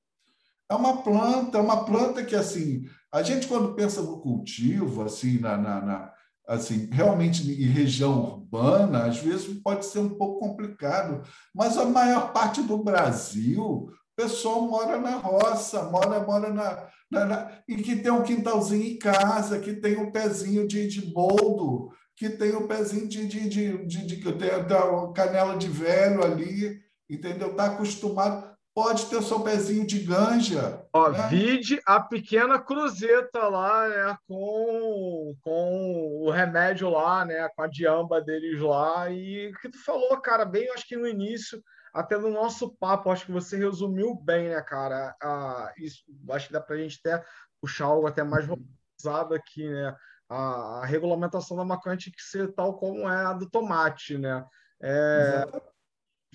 É 0.70 0.74
uma 0.74 1.04
planta, 1.04 1.58
é 1.58 1.62
uma 1.62 1.86
planta 1.86 2.24
que, 2.24 2.36
assim, 2.36 2.88
a 3.16 3.24
gente, 3.24 3.48
quando 3.48 3.74
pensa 3.74 4.02
no 4.02 4.20
cultivo, 4.20 5.02
assim, 5.04 5.40
na, 5.40 5.56
na, 5.56 5.82
na 5.82 6.14
assim, 6.46 6.90
realmente 6.92 7.50
em 7.50 7.66
região 7.66 8.22
urbana, 8.22 9.06
às 9.06 9.20
vezes 9.20 9.58
pode 9.64 9.86
ser 9.86 10.00
um 10.00 10.10
pouco 10.10 10.42
complicado, 10.42 11.22
mas 11.54 11.78
a 11.78 11.86
maior 11.86 12.34
parte 12.34 12.62
do 12.62 12.78
Brasil, 12.78 13.64
o 13.64 13.90
pessoal 14.18 14.64
mora 14.64 15.00
na 15.00 15.16
roça, 15.16 15.84
mora, 15.84 16.20
mora 16.20 16.54
na, 16.54 16.90
na, 17.10 17.26
na 17.26 17.52
e 17.66 17.78
que 17.78 17.96
tem 17.96 18.12
um 18.12 18.22
quintalzinho 18.22 18.84
em 18.84 19.00
casa, 19.00 19.60
que 19.60 19.76
tem 19.76 19.96
um 19.98 20.12
pezinho 20.12 20.68
de, 20.68 20.86
de 20.86 21.00
boldo, 21.14 21.92
que 22.18 22.30
tem 22.30 22.54
um 22.54 22.68
pezinho 22.68 23.08
de, 23.08 23.26
de, 23.28 23.48
de, 23.48 23.78
de, 23.78 23.86
de, 23.86 24.06
de, 24.08 24.16
de 24.18 25.14
canela 25.16 25.56
de 25.56 25.70
velho 25.70 26.22
ali, 26.22 26.82
entendeu? 27.10 27.52
Está 27.52 27.68
acostumado 27.68 28.55
pode 28.76 29.06
ter 29.06 29.16
o 29.16 29.24
seu 29.24 29.40
pezinho 29.40 29.88
de 29.88 30.00
ganja. 30.00 30.86
Ó, 30.92 31.10
né? 31.10 31.28
Vide 31.30 31.82
a 31.86 31.98
pequena 32.02 32.60
cruzeta 32.60 33.48
lá, 33.48 33.88
né? 33.88 34.18
Com, 34.28 35.34
com 35.42 36.24
o 36.26 36.30
remédio 36.30 36.90
lá, 36.90 37.24
né? 37.24 37.48
Com 37.56 37.62
a 37.62 37.68
diamba 37.68 38.22
deles 38.22 38.60
lá. 38.60 39.10
E 39.10 39.48
o 39.48 39.60
que 39.62 39.70
tu 39.70 39.82
falou, 39.82 40.20
cara, 40.20 40.44
bem, 40.44 40.70
acho 40.72 40.86
que 40.86 40.98
no 40.98 41.08
início, 41.08 41.64
até 41.94 42.18
no 42.18 42.30
nosso 42.30 42.76
papo, 42.76 43.10
acho 43.10 43.26
que 43.26 43.32
você 43.32 43.56
resumiu 43.56 44.14
bem, 44.14 44.50
né, 44.50 44.62
cara? 44.62 45.16
Ah, 45.24 45.72
isso, 45.78 46.04
acho 46.32 46.48
que 46.48 46.54
dá 46.54 46.60
para 46.60 46.76
a 46.76 46.80
gente 46.80 47.00
até 47.02 47.24
puxar 47.62 47.86
algo 47.86 48.06
até 48.06 48.24
mais 48.24 48.46
usado 49.00 49.34
aqui, 49.34 49.70
né? 49.70 49.96
A, 50.28 50.82
a, 50.82 50.86
regulamentação 50.86 51.56
da 51.56 51.64
maconha 51.64 51.96
tinha 51.96 52.14
que 52.14 52.22
ser 52.22 52.52
tal 52.54 52.78
como 52.78 53.10
é 53.10 53.26
a 53.26 53.32
do 53.32 53.50
tomate, 53.50 54.18
né? 54.18 54.46
É, 54.82 55.46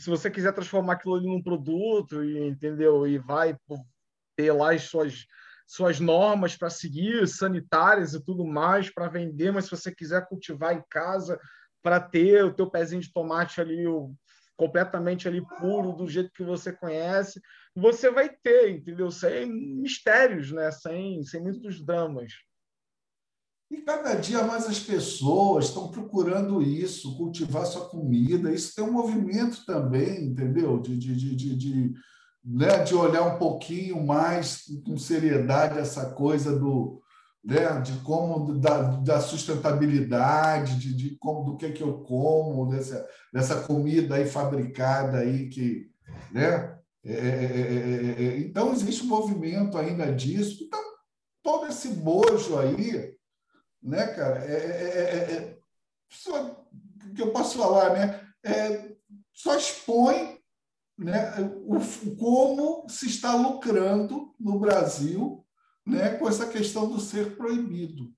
se 0.01 0.09
você 0.09 0.31
quiser 0.31 0.53
transformar 0.53 0.95
aquilo 0.95 1.15
ali 1.15 1.27
num 1.27 1.43
produto, 1.43 2.25
e, 2.25 2.49
entendeu? 2.49 3.07
E 3.07 3.19
vai 3.19 3.57
ter 4.35 4.51
lá 4.53 4.73
as 4.73 4.85
suas, 4.85 5.27
suas 5.67 6.01
normas 6.01 6.57
para 6.57 6.71
seguir, 6.71 7.29
sanitárias 7.29 8.15
e 8.15 8.25
tudo 8.25 8.47
mais, 8.47 8.89
para 8.93 9.09
vender, 9.09 9.53
mas 9.53 9.65
se 9.65 9.71
você 9.71 9.95
quiser 9.95 10.27
cultivar 10.27 10.75
em 10.75 10.83
casa 10.89 11.39
para 11.83 12.01
ter 12.01 12.45
o 12.45 12.55
teu 12.55 12.71
pezinho 12.71 13.03
de 13.03 13.13
tomate 13.13 13.61
ali 13.61 13.87
o, 13.87 14.15
completamente 14.57 15.29
ali 15.29 15.43
puro, 15.59 15.93
do 15.93 16.09
jeito 16.09 16.33
que 16.33 16.43
você 16.43 16.73
conhece, 16.73 17.41
você 17.75 18.11
vai 18.11 18.29
ter, 18.29 18.71
entendeu? 18.71 19.11
Sem 19.11 19.51
mistérios, 19.51 20.51
né? 20.51 20.71
Sem, 20.71 21.23
sem 21.25 21.43
muitos 21.43 21.85
dramas. 21.85 22.33
E 23.71 23.83
cada 23.83 24.15
dia 24.15 24.43
mais 24.43 24.67
as 24.67 24.81
pessoas 24.81 25.67
estão 25.67 25.89
procurando 25.89 26.61
isso, 26.61 27.17
cultivar 27.17 27.65
sua 27.65 27.89
comida. 27.89 28.53
Isso 28.53 28.75
tem 28.75 28.85
um 28.85 28.93
movimento 28.93 29.65
também, 29.65 30.25
entendeu? 30.25 30.81
De, 30.81 30.99
de, 30.99 31.15
de, 31.15 31.37
de, 31.37 31.57
de, 31.57 31.95
né? 32.45 32.83
de 32.83 32.97
olhar 32.97 33.23
um 33.23 33.39
pouquinho 33.39 34.05
mais 34.05 34.65
com 34.85 34.99
seriedade 34.99 35.79
essa 35.79 36.11
coisa 36.11 36.59
do, 36.59 37.01
né? 37.45 37.81
de 37.81 37.93
como 38.01 38.59
da, 38.59 38.83
da 38.97 39.21
sustentabilidade, 39.21 40.77
de, 40.77 40.93
de 40.93 41.17
como 41.21 41.45
do 41.45 41.57
que, 41.57 41.67
é 41.67 41.71
que 41.71 41.83
eu 41.83 41.99
como, 42.01 42.69
dessa, 42.71 43.07
dessa 43.33 43.61
comida 43.61 44.17
aí 44.17 44.27
fabricada 44.27 45.19
aí 45.19 45.49
que. 45.49 45.89
Né? 46.33 46.77
É, 47.05 47.13
é, 47.13 48.17
é, 48.19 48.39
então, 48.41 48.73
existe 48.73 49.05
um 49.05 49.09
movimento 49.09 49.79
ainda 49.79 50.13
disso. 50.13 50.65
Então, 50.65 50.81
todo 51.41 51.69
esse 51.69 51.89
bojo 51.91 52.59
aí 52.59 53.20
né, 53.83 54.07
cara? 54.09 54.45
É, 54.45 54.55
é, 54.55 55.33
é, 55.33 55.59
só 56.11 56.67
que 57.15 57.23
eu 57.23 57.33
posso 57.33 57.59
falar, 57.59 57.93
né? 57.95 58.27
só 59.33 59.57
expõe 59.57 60.39
né, 60.99 61.33
o, 61.65 61.79
como 62.17 62.87
se 62.89 63.07
está 63.07 63.35
lucrando 63.35 64.35
no 64.39 64.59
Brasil 64.59 65.45
né, 65.87 66.11
com 66.17 66.29
essa 66.29 66.47
questão 66.47 66.89
do 66.89 67.01
ser 67.01 67.37
proibido. 67.37 68.13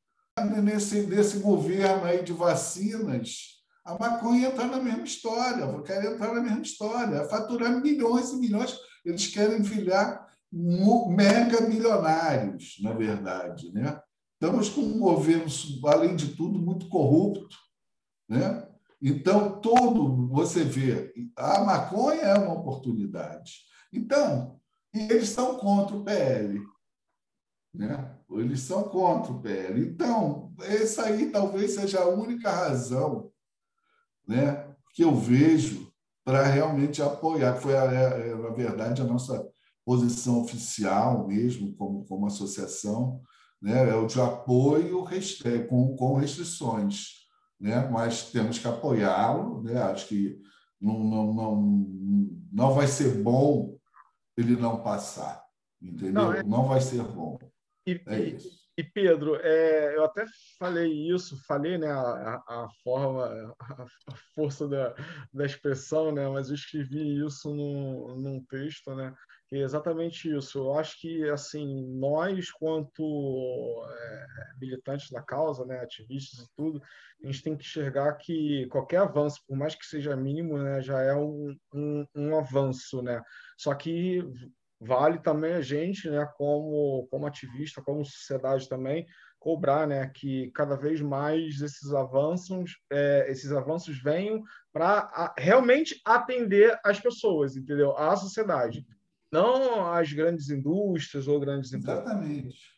Nesse, 0.63 1.07
nesse 1.07 1.39
governo 1.39 2.05
aí 2.05 2.23
de 2.23 2.33
vacinas, 2.33 3.63
a 3.85 3.99
maconha 3.99 4.49
está 4.49 4.67
na 4.67 4.81
mesma 4.81 5.05
história, 5.05 5.83
quer 5.83 6.05
entrar 6.05 6.35
na 6.35 6.41
mesma 6.41 6.63
história, 6.63 7.29
faturar 7.29 7.83
milhões 7.83 8.31
e 8.31 8.37
milhões. 8.37 8.79
Eles 9.05 9.27
querem 9.27 9.61
virar 9.61 10.27
mega 10.51 11.61
milionários, 11.63 12.77
na 12.81 12.93
verdade. 12.93 13.73
Né? 13.73 14.01
Estamos 14.43 14.71
com 14.71 14.81
um 14.81 14.99
governo, 14.99 15.47
além 15.87 16.17
de 16.17 16.35
tudo, 16.35 16.59
muito 16.59 16.89
corrupto. 16.89 17.57
Né? 18.29 18.69
Então, 19.01 19.61
todo, 19.61 20.27
você 20.27 20.65
vê, 20.65 21.15
a 21.37 21.63
maconha 21.63 22.23
é 22.23 22.35
uma 22.35 22.55
oportunidade. 22.55 23.61
Então, 23.93 24.61
eles 24.93 25.29
são 25.29 25.59
contra 25.59 25.95
o 25.95 26.03
PL. 26.03 26.61
Né? 27.73 28.19
Eles 28.33 28.63
são 28.63 28.83
contra 28.83 29.33
o 29.33 29.41
PL. 29.41 29.81
Então, 29.81 30.53
essa 30.63 31.05
aí 31.05 31.31
talvez 31.31 31.77
seja 31.77 32.01
a 32.01 32.09
única 32.09 32.51
razão 32.51 33.31
né, 34.27 34.75
que 34.93 35.05
eu 35.05 35.15
vejo 35.15 35.89
para 36.25 36.43
realmente 36.43 37.01
apoiar, 37.01 37.61
foi, 37.61 37.77
a, 37.77 37.85
a, 37.85 38.37
na 38.39 38.51
verdade, 38.51 39.03
a 39.03 39.05
nossa 39.05 39.49
posição 39.85 40.43
oficial 40.43 41.29
mesmo, 41.29 41.77
como, 41.77 42.05
como 42.07 42.27
associação, 42.27 43.23
né, 43.63 43.91
é 43.91 43.95
o 43.95 44.07
de 44.07 44.21
apoio 44.21 45.07
é, 45.45 45.59
com, 45.61 45.97
com 45.97 46.17
restrições. 46.17 47.23
Né, 47.61 47.89
mas 47.89 48.33
temos 48.33 48.59
que 48.59 48.67
apoiá-lo. 48.67 49.63
Né, 49.63 49.81
acho 49.81 50.09
que 50.09 50.37
não, 50.81 50.99
não, 50.99 51.33
não, 51.33 51.87
não 52.53 52.75
vai 52.75 52.89
ser 52.89 53.23
bom 53.23 53.79
ele 54.37 54.57
não 54.57 54.83
passar, 54.83 55.45
entendeu? 55.81 56.13
Não, 56.13 56.33
é... 56.33 56.43
não 56.43 56.67
vai 56.67 56.81
ser 56.81 57.03
bom. 57.05 57.39
E, 57.87 58.01
é 58.07 58.21
isso. 58.21 58.63
E 58.77 58.83
Pedro, 58.83 59.37
é, 59.37 59.95
eu 59.97 60.05
até 60.05 60.25
falei 60.59 60.91
isso, 60.91 61.37
falei 61.47 61.77
né, 61.77 61.89
a, 61.89 62.43
a 62.49 62.69
forma, 62.83 63.27
a, 63.27 63.83
a, 63.83 64.17
força 64.35 64.67
da, 64.67 64.95
da 65.33 65.45
expressão, 65.45 66.11
né, 66.11 66.27
mas 66.29 66.49
eu 66.49 66.55
escrevi 66.55 67.23
isso 67.25 67.55
no, 67.55 68.17
num 68.17 68.43
texto, 68.47 68.95
né, 68.95 69.15
exatamente 69.61 70.35
isso. 70.35 70.59
Eu 70.59 70.79
acho 70.79 71.01
que 71.01 71.29
assim 71.29 71.85
nós, 71.99 72.51
quanto 72.51 73.85
é, 73.87 74.27
militantes 74.61 75.11
da 75.11 75.21
causa, 75.21 75.65
né, 75.65 75.81
ativistas 75.81 76.47
e 76.47 76.51
tudo, 76.57 76.83
a 77.23 77.27
gente 77.27 77.43
tem 77.43 77.57
que 77.57 77.65
enxergar 77.65 78.15
que 78.15 78.67
qualquer 78.69 78.99
avanço, 78.99 79.41
por 79.47 79.57
mais 79.57 79.75
que 79.75 79.85
seja 79.85 80.17
mínimo, 80.17 80.59
né, 80.59 80.81
já 80.81 81.01
é 81.03 81.15
um, 81.15 81.57
um, 81.75 82.07
um 82.15 82.39
avanço, 82.39 83.03
né. 83.03 83.23
Só 83.57 83.75
que 83.75 84.25
vale 84.81 85.19
também 85.21 85.53
a 85.53 85.61
gente, 85.61 86.11
né, 86.11 86.27
como, 86.37 87.07
como 87.11 87.27
ativista, 87.27 87.83
como 87.83 88.05
sociedade 88.05 88.69
também, 88.69 89.07
cobrar, 89.39 89.87
né, 89.87 90.09
que 90.15 90.51
cada 90.53 90.77
vez 90.77 91.01
mais 91.01 91.61
esses 91.61 91.93
avanços, 91.93 92.79
é, 92.91 93.27
esses 93.29 93.53
avanços 93.53 94.01
venham 94.01 94.43
para 94.73 95.35
realmente 95.37 96.01
atender 96.05 96.79
as 96.85 96.99
pessoas, 97.01 97.57
entendeu? 97.57 97.97
A 97.97 98.17
sociedade, 98.17 98.87
não 99.33 99.93
as 99.93 100.13
grandes 100.13 100.51
indústrias 100.51 101.27
ou 101.27 101.41
grandes 101.41 101.73
Exatamente. 101.73 102.73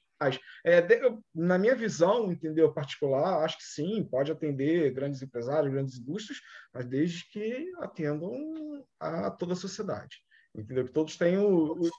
É, 0.64 0.80
de, 0.80 1.00
na 1.34 1.58
minha 1.58 1.74
visão, 1.74 2.32
entendeu, 2.32 2.72
particular, 2.72 3.44
acho 3.44 3.58
que 3.58 3.64
sim, 3.64 4.02
pode 4.04 4.32
atender 4.32 4.90
grandes 4.94 5.20
empresários, 5.20 5.72
grandes 5.72 5.98
indústrias, 5.98 6.40
mas 6.72 6.86
desde 6.86 7.28
que 7.28 7.70
atendam 7.78 8.32
a 8.98 9.30
toda 9.30 9.52
a 9.52 9.56
sociedade 9.56 10.16
entendeu? 10.54 10.84
Que 10.84 10.92
todos 10.92 11.16
têm 11.16 11.36
o, 11.38 11.72
os, 11.72 11.90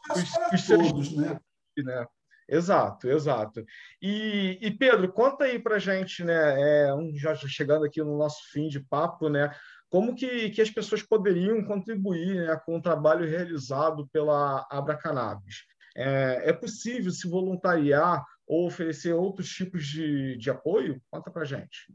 os 0.54 0.68
todos, 0.68 1.16
né? 1.16 1.40
né? 1.78 2.08
Exato, 2.48 3.10
exato. 3.10 3.66
E, 4.02 4.60
e 4.62 4.72
Pedro, 4.72 5.12
conta 5.12 5.46
aí 5.46 5.58
para 5.58 5.80
gente, 5.80 6.24
né? 6.24 6.86
É, 6.86 6.94
um, 6.94 7.12
já 7.16 7.36
chegando 7.36 7.86
aqui 7.86 8.02
no 8.02 8.18
nosso 8.18 8.50
fim 8.52 8.68
de 8.68 8.80
papo, 8.80 9.30
né? 9.30 9.52
Como 9.96 10.14
que, 10.14 10.50
que 10.50 10.62
as 10.62 10.70
pessoas 10.70 11.02
poderiam 11.02 11.64
contribuir 11.64 12.36
né, 12.46 12.62
com 12.66 12.76
o 12.76 12.82
trabalho 12.82 13.26
realizado 13.26 14.06
pela 14.12 14.68
Abra 14.70 14.98
Cannabis? 14.98 15.64
É, 15.96 16.50
é 16.50 16.52
possível 16.52 17.10
se 17.14 17.30
voluntariar 17.30 18.22
ou 18.46 18.68
oferecer 18.68 19.14
outros 19.14 19.48
tipos 19.48 19.88
de, 19.88 20.36
de 20.36 20.50
apoio? 20.50 21.02
Conta 21.10 21.32
para 21.32 21.46
gente. 21.46 21.90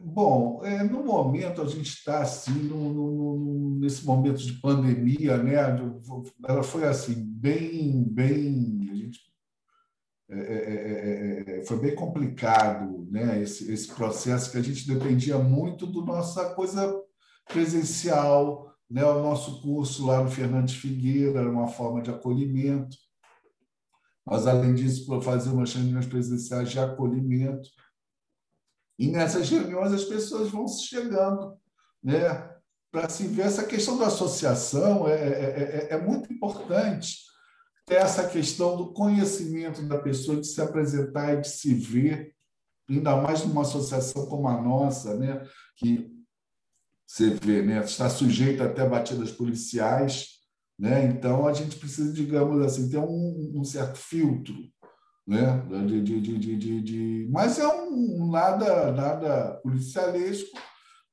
Bom, 0.00 0.64
é, 0.64 0.82
no 0.84 1.04
momento 1.04 1.60
a 1.60 1.66
gente 1.66 1.90
está 1.90 2.22
assim, 2.22 2.62
no, 2.62 2.94
no, 2.94 3.78
nesse 3.78 4.02
momento 4.06 4.38
de 4.38 4.54
pandemia, 4.54 5.36
né? 5.36 5.56
Ela 6.48 6.62
foi 6.62 6.84
assim 6.84 7.22
bem, 7.26 8.02
bem, 8.04 8.88
a 8.90 8.94
gente, 8.94 9.20
é 10.28 10.38
é, 10.38 11.54
é, 11.54 11.58
é, 11.58 11.64
foi 11.64 11.78
bem 11.78 11.94
complicado, 11.94 13.06
né? 13.10 13.40
Esse, 13.40 13.72
esse 13.72 13.88
processo 13.88 14.50
que 14.50 14.58
a 14.58 14.62
gente 14.62 14.86
dependia 14.86 15.38
muito 15.38 15.86
do 15.86 16.04
nossa 16.04 16.54
coisa 16.54 17.00
presencial, 17.46 18.74
né? 18.90 19.04
O 19.04 19.22
nosso 19.22 19.62
curso 19.62 20.06
lá 20.06 20.22
no 20.22 20.30
Fernandes 20.30 20.74
Figueira 20.74 21.40
era 21.40 21.50
uma 21.50 21.68
forma 21.68 22.02
de 22.02 22.10
acolhimento. 22.10 22.96
Mas 24.24 24.46
além 24.46 24.74
disso, 24.74 25.20
fazer 25.22 25.50
umas 25.50 25.72
reuniões 25.72 26.06
presenciais 26.06 26.70
de 26.70 26.80
acolhimento 26.80 27.68
e 28.98 29.08
nessas 29.08 29.48
reuniões 29.48 29.92
as 29.92 30.04
pessoas 30.04 30.50
vão 30.50 30.66
se 30.66 30.86
chegando, 30.86 31.56
né? 32.02 32.50
Para 32.90 33.08
se 33.08 33.26
ver 33.26 33.42
essa 33.42 33.64
questão 33.64 33.98
da 33.98 34.06
associação 34.06 35.06
é, 35.06 35.14
é, 35.14 35.88
é, 35.90 36.00
muito 36.00 36.32
importante 36.32 37.25
essa 37.88 38.28
questão 38.28 38.76
do 38.76 38.92
conhecimento 38.92 39.82
da 39.82 39.98
pessoa, 39.98 40.40
de 40.40 40.46
se 40.46 40.60
apresentar 40.60 41.34
e 41.34 41.40
de 41.40 41.48
se 41.48 41.74
ver, 41.74 42.34
ainda 42.88 43.16
mais 43.16 43.44
numa 43.44 43.62
associação 43.62 44.26
como 44.26 44.48
a 44.48 44.60
nossa, 44.60 45.16
né? 45.16 45.46
Que 45.76 46.10
você 47.06 47.30
vê, 47.30 47.62
né? 47.62 47.84
Está 47.84 48.08
sujeita 48.10 48.64
até 48.64 48.88
batidas 48.88 49.30
policiais, 49.30 50.40
né? 50.78 51.04
Então 51.04 51.46
a 51.46 51.52
gente 51.52 51.76
precisa, 51.76 52.12
digamos 52.12 52.64
assim, 52.64 52.88
ter 52.88 52.98
um, 52.98 53.52
um 53.54 53.64
certo 53.64 53.98
filtro 53.98 54.54
né? 55.26 55.60
De, 55.86 56.02
de, 56.02 56.20
de, 56.20 56.56
de, 56.56 56.82
de, 56.82 57.28
mas 57.30 57.58
é 57.58 57.66
um 57.66 58.30
nada 58.30 58.92
nada 58.92 59.54
policialesco, 59.62 60.56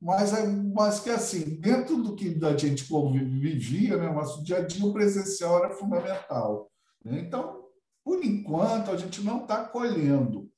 mas 0.03 0.33
é 0.33 0.45
mas 0.45 0.99
que 0.99 1.09
assim 1.09 1.61
dentro 1.61 2.03
do 2.03 2.13
que 2.13 2.37
a 2.43 2.57
gente 2.57 2.85
vivia, 3.39 3.95
né? 3.95 4.11
Nosso 4.11 4.43
dia 4.43 4.57
a 4.57 4.61
dia 4.61 4.85
o 4.85 4.91
presencial 4.91 5.63
era 5.63 5.73
fundamental. 5.73 6.69
Né? 7.03 7.19
Então, 7.21 7.63
por 8.03 8.23
enquanto 8.23 8.91
a 8.91 8.97
gente 8.97 9.21
não 9.21 9.43
está 9.43 9.63
colhendo, 9.63 10.49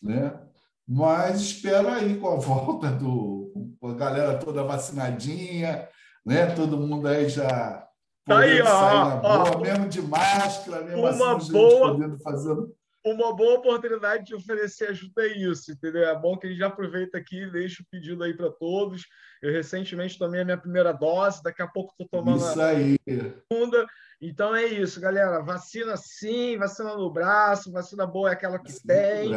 né? 0.00 0.40
Mas 0.86 1.40
espera 1.40 1.96
aí 1.96 2.16
com 2.18 2.28
a 2.28 2.36
volta 2.40 2.92
do 2.92 3.52
com 3.80 3.88
a 3.88 3.94
galera 3.94 4.38
toda 4.38 4.62
vacinadinha, 4.62 5.88
né? 6.24 6.46
Todo 6.54 6.78
mundo 6.78 7.08
aí 7.08 7.28
já 7.28 7.84
Tá 8.24 8.38
aí, 8.38 8.62
ó, 8.62 9.16
boa, 9.16 9.56
ó, 9.56 9.58
mesmo 9.58 9.88
de 9.88 10.00
máscara, 10.00 10.82
mesmo 10.82 11.00
uma 11.00 11.36
assim, 11.36 11.52
boa, 11.52 11.90
podendo 11.90 12.16
fazer 12.20 12.56
uma 13.04 13.34
boa 13.34 13.54
oportunidade 13.54 14.24
de 14.24 14.34
oferecer 14.34 14.90
ajuda 14.90 15.26
é 15.26 15.38
isso, 15.38 15.72
entendeu? 15.72 16.04
É 16.04 16.18
bom 16.18 16.36
que 16.36 16.46
a 16.46 16.50
gente 16.50 16.58
já 16.58 16.68
aproveita 16.68 17.18
aqui 17.18 17.42
e 17.42 17.50
deixa 17.50 17.82
o 17.82 17.86
pedido 17.86 18.22
aí 18.22 18.34
para 18.34 18.50
todos. 18.50 19.06
Eu 19.42 19.52
recentemente 19.52 20.18
tomei 20.18 20.40
a 20.40 20.44
minha 20.44 20.56
primeira 20.56 20.92
dose, 20.92 21.42
daqui 21.42 21.62
a 21.62 21.66
pouco 21.66 21.92
estou 21.92 22.08
tomando 22.08 22.38
isso 22.38 22.60
aí. 22.60 22.96
a 23.08 23.54
segunda. 23.54 23.86
Então 24.20 24.54
é 24.54 24.66
isso, 24.66 25.00
galera. 25.00 25.40
Vacina 25.40 25.96
sim, 25.96 26.56
vacina 26.56 26.94
no 26.96 27.10
braço, 27.10 27.72
vacina 27.72 28.06
boa 28.06 28.30
é 28.30 28.32
aquela 28.34 28.58
que 28.58 28.70
vacina 28.70 28.94
tem. 28.94 29.34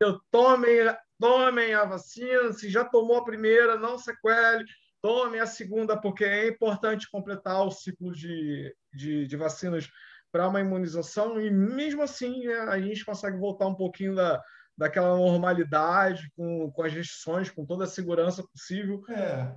Eu 0.00 0.18
tomem, 0.30 0.78
tomem 1.20 1.74
a 1.74 1.84
vacina. 1.84 2.52
Se 2.54 2.70
já 2.70 2.82
tomou 2.82 3.18
a 3.18 3.24
primeira, 3.24 3.76
não 3.76 3.98
sequele. 3.98 4.64
Tomem 5.02 5.40
a 5.40 5.46
segunda, 5.46 6.00
porque 6.00 6.24
é 6.24 6.48
importante 6.48 7.10
completar 7.10 7.62
o 7.64 7.70
ciclo 7.70 8.12
de, 8.12 8.74
de, 8.92 9.26
de 9.26 9.36
vacinas 9.36 9.88
para 10.36 10.48
uma 10.48 10.60
imunização 10.60 11.40
e 11.40 11.50
mesmo 11.50 12.02
assim 12.02 12.44
né, 12.44 12.58
a 12.68 12.78
gente 12.78 13.06
consegue 13.06 13.38
voltar 13.38 13.66
um 13.66 13.74
pouquinho 13.74 14.14
da, 14.14 14.42
daquela 14.76 15.16
normalidade, 15.16 16.30
com, 16.36 16.70
com 16.70 16.82
as 16.82 16.92
restrições, 16.92 17.50
com 17.50 17.64
toda 17.64 17.84
a 17.84 17.88
segurança 17.88 18.46
possível. 18.46 19.02
É. 19.08 19.50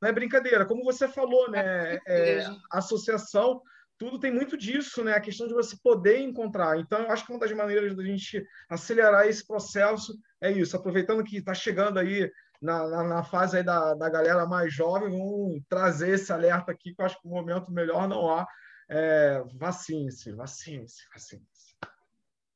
Não 0.00 0.10
é 0.10 0.12
brincadeira, 0.12 0.66
como 0.66 0.84
você 0.84 1.08
falou, 1.08 1.50
né? 1.50 1.94
É, 2.06 2.40
é 2.40 2.46
associação, 2.70 3.62
tudo 3.96 4.20
tem 4.20 4.30
muito 4.30 4.58
disso, 4.58 5.02
né? 5.02 5.14
A 5.14 5.20
questão 5.20 5.48
de 5.48 5.54
você 5.54 5.74
poder 5.82 6.18
encontrar. 6.18 6.78
Então, 6.78 6.98
eu 6.98 7.10
acho 7.10 7.24
que 7.24 7.32
uma 7.32 7.40
das 7.40 7.52
maneiras 7.52 7.96
da 7.96 8.04
gente 8.04 8.46
acelerar 8.68 9.26
esse 9.26 9.46
processo 9.46 10.14
é 10.38 10.50
isso, 10.50 10.76
aproveitando 10.76 11.24
que 11.24 11.38
está 11.38 11.54
chegando 11.54 11.98
aí 11.98 12.30
na, 12.60 12.86
na, 12.86 13.04
na, 13.04 13.24
fase 13.24 13.56
aí 13.56 13.62
da, 13.62 13.94
da 13.94 14.10
galera 14.10 14.44
mais 14.44 14.70
jovem, 14.70 15.08
vamos 15.08 15.62
trazer 15.66 16.10
esse 16.10 16.30
alerta 16.30 16.72
aqui, 16.72 16.94
que 16.94 17.00
eu 17.00 17.06
acho 17.06 17.18
que 17.22 17.26
o 17.26 17.30
momento 17.30 17.72
melhor 17.72 18.06
não 18.06 18.28
há 18.30 18.46
é, 18.88 19.42
vacine-se, 19.54 20.32
vacine-se, 20.32 21.02
vacine-se. 21.12 21.76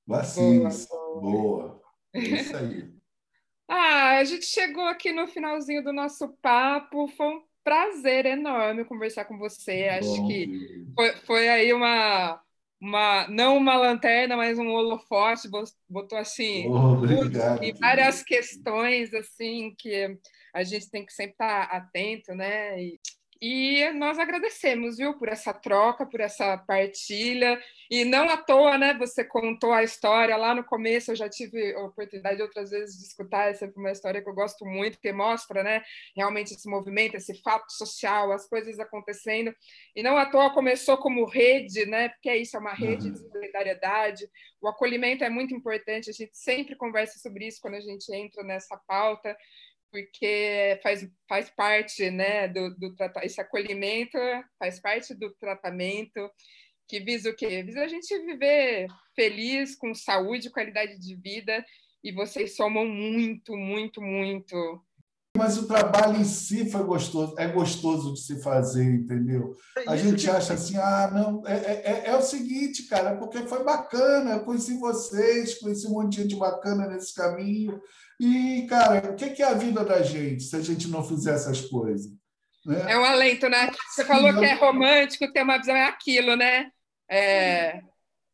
Vacine-se, 0.07 0.89
boa. 0.89 1.81
É 2.15 2.19
isso 2.21 2.57
aí. 2.57 2.91
ah, 3.69 4.19
a 4.19 4.25
gente 4.25 4.47
chegou 4.47 4.85
aqui 4.85 5.13
no 5.13 5.27
finalzinho 5.29 5.83
do 5.83 5.93
nosso 5.93 6.29
papo. 6.43 7.09
Foi 7.09 7.27
um 7.27 7.43
prazer 7.63 8.27
enorme 8.27 8.85
conversar 8.85 9.25
com 9.25 9.39
você. 9.39 9.89
Acho 9.89 10.17
Bom, 10.17 10.27
que 10.29 10.87
foi, 10.95 11.13
foi 11.19 11.49
aí 11.49 11.73
uma 11.73 12.41
uma 12.81 13.29
não 13.29 13.59
uma 13.59 13.77
lanterna, 13.77 14.37
mas 14.37 14.59
um 14.59 14.69
holofote, 14.69 15.51
botou 15.89 16.17
assim 16.17 16.67
oh, 16.67 16.95
obrigado, 16.95 17.63
e 17.63 17.73
várias 17.75 18.23
questões 18.23 19.13
assim 19.13 19.75
que 19.77 20.17
a 20.55 20.65
gente 20.65 20.91
tem 20.91 21.05
que 21.05 21.13
sempre 21.13 21.33
estar 21.33 21.65
atento, 21.65 22.35
né? 22.35 22.83
E, 22.83 22.99
e 23.43 23.91
nós 23.93 24.19
agradecemos, 24.19 24.99
viu, 24.99 25.15
por 25.15 25.29
essa 25.29 25.55
troca, 25.55 26.05
por 26.05 26.21
essa 26.21 26.59
partilha. 26.59 27.59
E 27.91 28.05
não 28.05 28.29
à 28.29 28.37
toa, 28.37 28.77
né? 28.77 28.93
Você 28.99 29.25
contou 29.25 29.73
a 29.73 29.83
história 29.83 30.37
lá 30.37 30.55
no 30.55 30.63
começo. 30.63 31.11
Eu 31.11 31.17
já 31.17 31.27
tive 31.27 31.75
a 31.75 31.81
oportunidade 31.81 32.43
outras 32.43 32.71
vezes 32.71 32.99
de 32.99 33.07
escutar. 33.07 33.49
Essa 33.49 33.65
é 33.65 33.73
uma 33.75 33.93
história 33.93 34.21
que 34.23 34.29
eu 34.29 34.35
gosto 34.35 34.67
muito, 34.67 35.01
que 35.01 35.11
mostra, 35.11 35.63
né? 35.63 35.83
Realmente 36.15 36.53
esse 36.53 36.69
movimento, 36.69 37.17
esse 37.17 37.41
fato 37.41 37.73
social, 37.73 38.31
as 38.31 38.47
coisas 38.47 38.79
acontecendo. 38.79 39.55
E 39.97 40.03
não 40.03 40.19
à 40.19 40.27
toa 40.27 40.53
começou 40.53 40.99
como 40.99 41.25
rede, 41.25 41.87
né? 41.87 42.11
Porque 42.11 42.29
é 42.29 42.37
isso, 42.37 42.59
é 42.59 42.61
uma 42.61 42.75
rede 42.75 43.07
uhum. 43.07 43.13
de 43.15 43.19
solidariedade. 43.21 44.29
O 44.61 44.69
acolhimento 44.69 45.25
é 45.25 45.31
muito 45.31 45.55
importante. 45.55 46.11
A 46.11 46.13
gente 46.13 46.37
sempre 46.37 46.77
conversa 46.77 47.19
sobre 47.19 47.47
isso 47.47 47.59
quando 47.63 47.77
a 47.77 47.81
gente 47.81 48.15
entra 48.15 48.43
nessa 48.43 48.77
pauta 48.87 49.35
porque 49.91 50.79
faz, 50.83 51.09
faz 51.29 51.51
parte 51.51 52.11
né, 52.11 52.49
do, 52.49 52.71
do 52.77 52.95
esse 53.23 53.41
acolhimento 53.41 54.19
faz 54.59 54.81
parte 54.81 55.15
do 55.15 55.33
tratamento 55.35 56.31
que 56.91 56.99
visa 56.99 57.31
o 57.31 57.37
quê? 57.37 57.63
Visa 57.63 57.83
a 57.83 57.89
gente 57.89 58.19
viver 58.25 58.89
feliz, 59.15 59.77
com 59.77 59.95
saúde, 59.95 60.51
qualidade 60.51 60.99
de 60.99 61.15
vida, 61.15 61.65
e 62.03 62.13
vocês 62.13 62.57
somam 62.57 62.85
muito, 62.85 63.57
muito, 63.57 64.03
muito. 64.03 64.83
Mas 65.37 65.57
o 65.57 65.69
trabalho 65.69 66.17
em 66.17 66.25
si 66.25 66.69
foi 66.69 66.83
gostoso, 66.83 67.37
é 67.39 67.47
gostoso 67.47 68.15
de 68.15 68.21
se 68.21 68.43
fazer, 68.43 68.85
entendeu? 68.85 69.57
É 69.79 69.85
a 69.87 69.97
gente 69.97 70.29
acha 70.29 70.55
assim, 70.55 70.77
ah, 70.77 71.09
não, 71.15 71.47
é, 71.47 71.55
é, 71.55 71.83
é, 71.85 72.07
é 72.09 72.17
o 72.17 72.23
seguinte, 72.23 72.89
cara, 72.89 73.17
porque 73.17 73.47
foi 73.47 73.63
bacana, 73.63 74.33
eu 74.33 74.45
conheci 74.45 74.77
vocês, 74.77 75.61
conheci 75.61 75.87
um 75.87 75.91
monte 75.91 76.17
de 76.17 76.23
gente 76.23 76.37
bacana 76.37 76.89
nesse 76.89 77.15
caminho, 77.15 77.81
e, 78.21 78.67
cara, 78.67 79.13
o 79.13 79.17
que 79.17 79.43
é 79.43 79.47
a 79.47 79.55
vida 79.55 79.83
da 79.83 80.03
gente 80.03 80.43
se 80.43 80.55
a 80.55 80.61
gente 80.61 80.89
não 80.89 81.03
fizer 81.03 81.33
essas 81.33 81.63
coisas? 81.63 82.13
Né? 82.67 82.93
É 82.93 82.99
um 82.99 83.05
alento, 83.05 83.49
né? 83.49 83.71
Você 83.89 84.05
falou 84.05 84.39
que 84.39 84.45
é 84.45 84.53
romântico, 84.53 85.33
tem 85.33 85.43
uma 85.43 85.57
visão, 85.57 85.75
é 85.75 85.87
aquilo, 85.87 86.37
né? 86.37 86.71
É, 87.11 87.81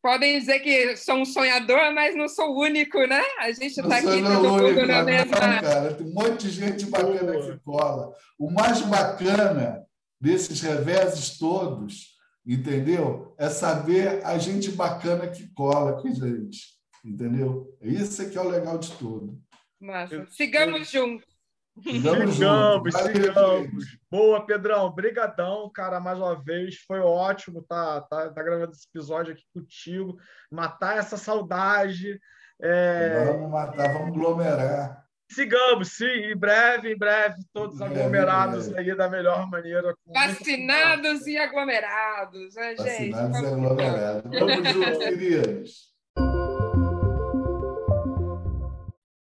podem 0.02 0.40
dizer 0.40 0.58
que 0.58 0.96
sou 0.96 1.18
um 1.18 1.24
sonhador, 1.24 1.94
mas 1.94 2.16
não 2.16 2.26
sou 2.28 2.50
o 2.50 2.62
único, 2.62 2.98
né? 3.06 3.22
A 3.38 3.52
gente 3.52 3.78
está 3.78 3.98
aqui 3.98 4.22
todo 4.22 4.60
mundo 4.60 4.86
na 4.88 5.04
mesma. 5.04 5.36
Não, 5.38 5.62
cara, 5.62 5.94
tem 5.94 6.06
um 6.08 6.12
monte 6.12 6.48
de 6.48 6.50
gente 6.50 6.86
bacana 6.86 7.40
que 7.40 7.56
cola. 7.64 8.12
O 8.36 8.50
mais 8.50 8.80
bacana 8.82 9.86
desses 10.20 10.60
reveses 10.60 11.38
todos, 11.38 12.16
entendeu? 12.44 13.36
É 13.38 13.48
saber 13.48 14.20
a 14.26 14.36
gente 14.36 14.72
bacana 14.72 15.28
que 15.28 15.46
cola 15.54 16.02
com 16.02 16.08
a 16.08 16.12
gente, 16.12 16.74
entendeu? 17.04 17.72
Isso 17.80 18.28
que 18.28 18.36
é 18.36 18.40
o 18.40 18.48
legal 18.48 18.78
de 18.78 18.90
tudo. 18.92 19.45
Massa. 19.80 20.26
Sigamos 20.30 20.90
juntos. 20.90 21.36
Sigamos, 21.82 22.34
sigamos, 22.34 22.94
sigamos. 22.94 23.84
Boa, 24.10 24.46
Pedrão. 24.46 24.90
Brigadão, 24.90 25.70
cara, 25.70 26.00
mais 26.00 26.18
uma 26.18 26.34
vez. 26.42 26.76
Foi 26.86 27.00
ótimo 27.00 27.62
tá, 27.62 28.00
tá, 28.00 28.30
tá 28.30 28.42
gravando 28.42 28.72
esse 28.72 28.86
episódio 28.88 29.34
aqui 29.34 29.44
contigo. 29.52 30.16
Matar 30.50 30.96
essa 30.96 31.18
saudade. 31.18 32.18
É... 32.62 33.26
Vamos 33.26 33.50
matar, 33.50 33.92
vamos 33.92 34.16
aglomerar. 34.16 35.04
Sigamos, 35.30 35.88
sim, 35.92 36.04
em 36.04 36.36
breve, 36.36 36.92
em 36.92 36.96
breve, 36.96 37.42
todos 37.52 37.82
aglomerados 37.82 38.72
aí 38.74 38.94
da 38.96 39.10
melhor 39.10 39.50
maneira. 39.50 39.94
Vacinados 40.06 41.26
e 41.26 41.36
aglomerados, 41.36 42.54
né, 42.54 42.76
gente? 42.76 43.10
Vacinados 43.10 43.42
e 43.42 43.46
aglomerados. 43.46 44.22
Vamos 44.30 44.72
juntos, 44.72 44.98
queridos. 44.98 45.95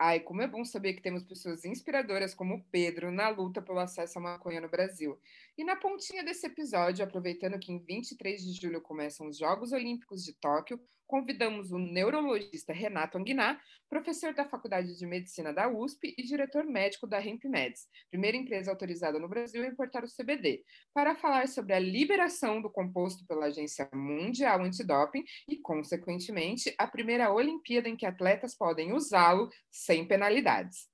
Ai, 0.07 0.21
como 0.21 0.43
é 0.43 0.47
bom 0.47 0.63
saber 0.67 0.93
que 0.93 1.01
temos 1.01 1.25
pessoas 1.25 1.65
inspiradoras 1.65 2.35
como 2.35 2.57
o 2.57 2.63
Pedro 2.65 3.11
na 3.11 3.31
luta 3.31 3.63
pelo 3.63 3.79
acesso 3.79 4.19
à 4.19 4.21
maconha 4.21 4.61
no 4.61 4.69
Brasil. 4.69 5.19
E 5.57 5.63
na 5.63 5.77
pontinha 5.77 6.25
desse 6.25 6.49
episódio, 6.49 7.05
aproveitando 7.05 7.61
que 7.61 7.71
em 7.71 7.79
23 7.79 8.43
de 8.43 8.61
julho 8.61 8.81
começam 8.81 9.29
os 9.29 9.39
Jogos 9.39 9.71
Olímpicos 9.71 10.25
de 10.25 10.33
Tóquio, 10.41 10.81
convidamos 11.07 11.71
o 11.71 11.79
neurologista 11.79 12.73
Renato 12.73 13.17
Anguiná, 13.17 13.61
professor 13.89 14.35
da 14.35 14.45
Faculdade 14.45 14.99
de 14.99 15.07
Medicina 15.07 15.53
da 15.53 15.69
USP 15.69 16.13
e 16.19 16.25
diretor 16.25 16.65
médico 16.65 17.07
da 17.07 17.21
HempMeds, 17.21 17.87
primeira 18.11 18.37
empresa 18.37 18.73
autorizada 18.73 19.21
no 19.21 19.29
Brasil 19.29 19.63
a 19.63 19.69
importar 19.69 20.03
o 20.03 20.09
CBD, 20.09 20.65
para 20.93 21.15
falar 21.15 21.47
sobre 21.47 21.73
a 21.73 21.79
liberação 21.79 22.61
do 22.61 22.69
composto 22.69 23.25
pela 23.25 23.47
Agência 23.47 23.89
Mundial 23.95 24.61
Antidoping 24.61 25.23
e, 25.49 25.57
consequentemente, 25.59 26.75
a 26.77 26.89
primeira 26.89 27.33
Olimpíada 27.33 27.89
em 27.89 27.97
que 27.97 28.07
atletas 28.07 28.57
podem 28.57 28.93
usá-lo 28.93 29.49
sem 29.71 30.05
penalidades. 30.05 30.89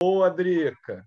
Boa, 0.00 0.30
Drica. 0.30 1.04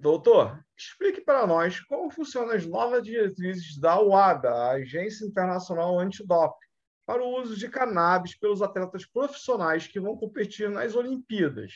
Doutor, 0.00 0.64
explique 0.76 1.20
para 1.20 1.44
nós 1.44 1.80
como 1.80 2.10
funcionam 2.10 2.54
as 2.54 2.64
novas 2.64 3.02
diretrizes 3.02 3.78
da 3.80 4.00
UADA, 4.00 4.48
a 4.48 4.70
Agência 4.72 5.24
Internacional 5.24 5.98
Antidoping 5.98 6.68
para 7.04 7.24
o 7.24 7.40
uso 7.40 7.56
de 7.56 7.68
cannabis 7.68 8.38
pelos 8.38 8.62
atletas 8.62 9.04
profissionais 9.04 9.86
que 9.86 9.98
vão 9.98 10.16
competir 10.16 10.70
nas 10.70 10.94
Olimpíadas 10.94 11.72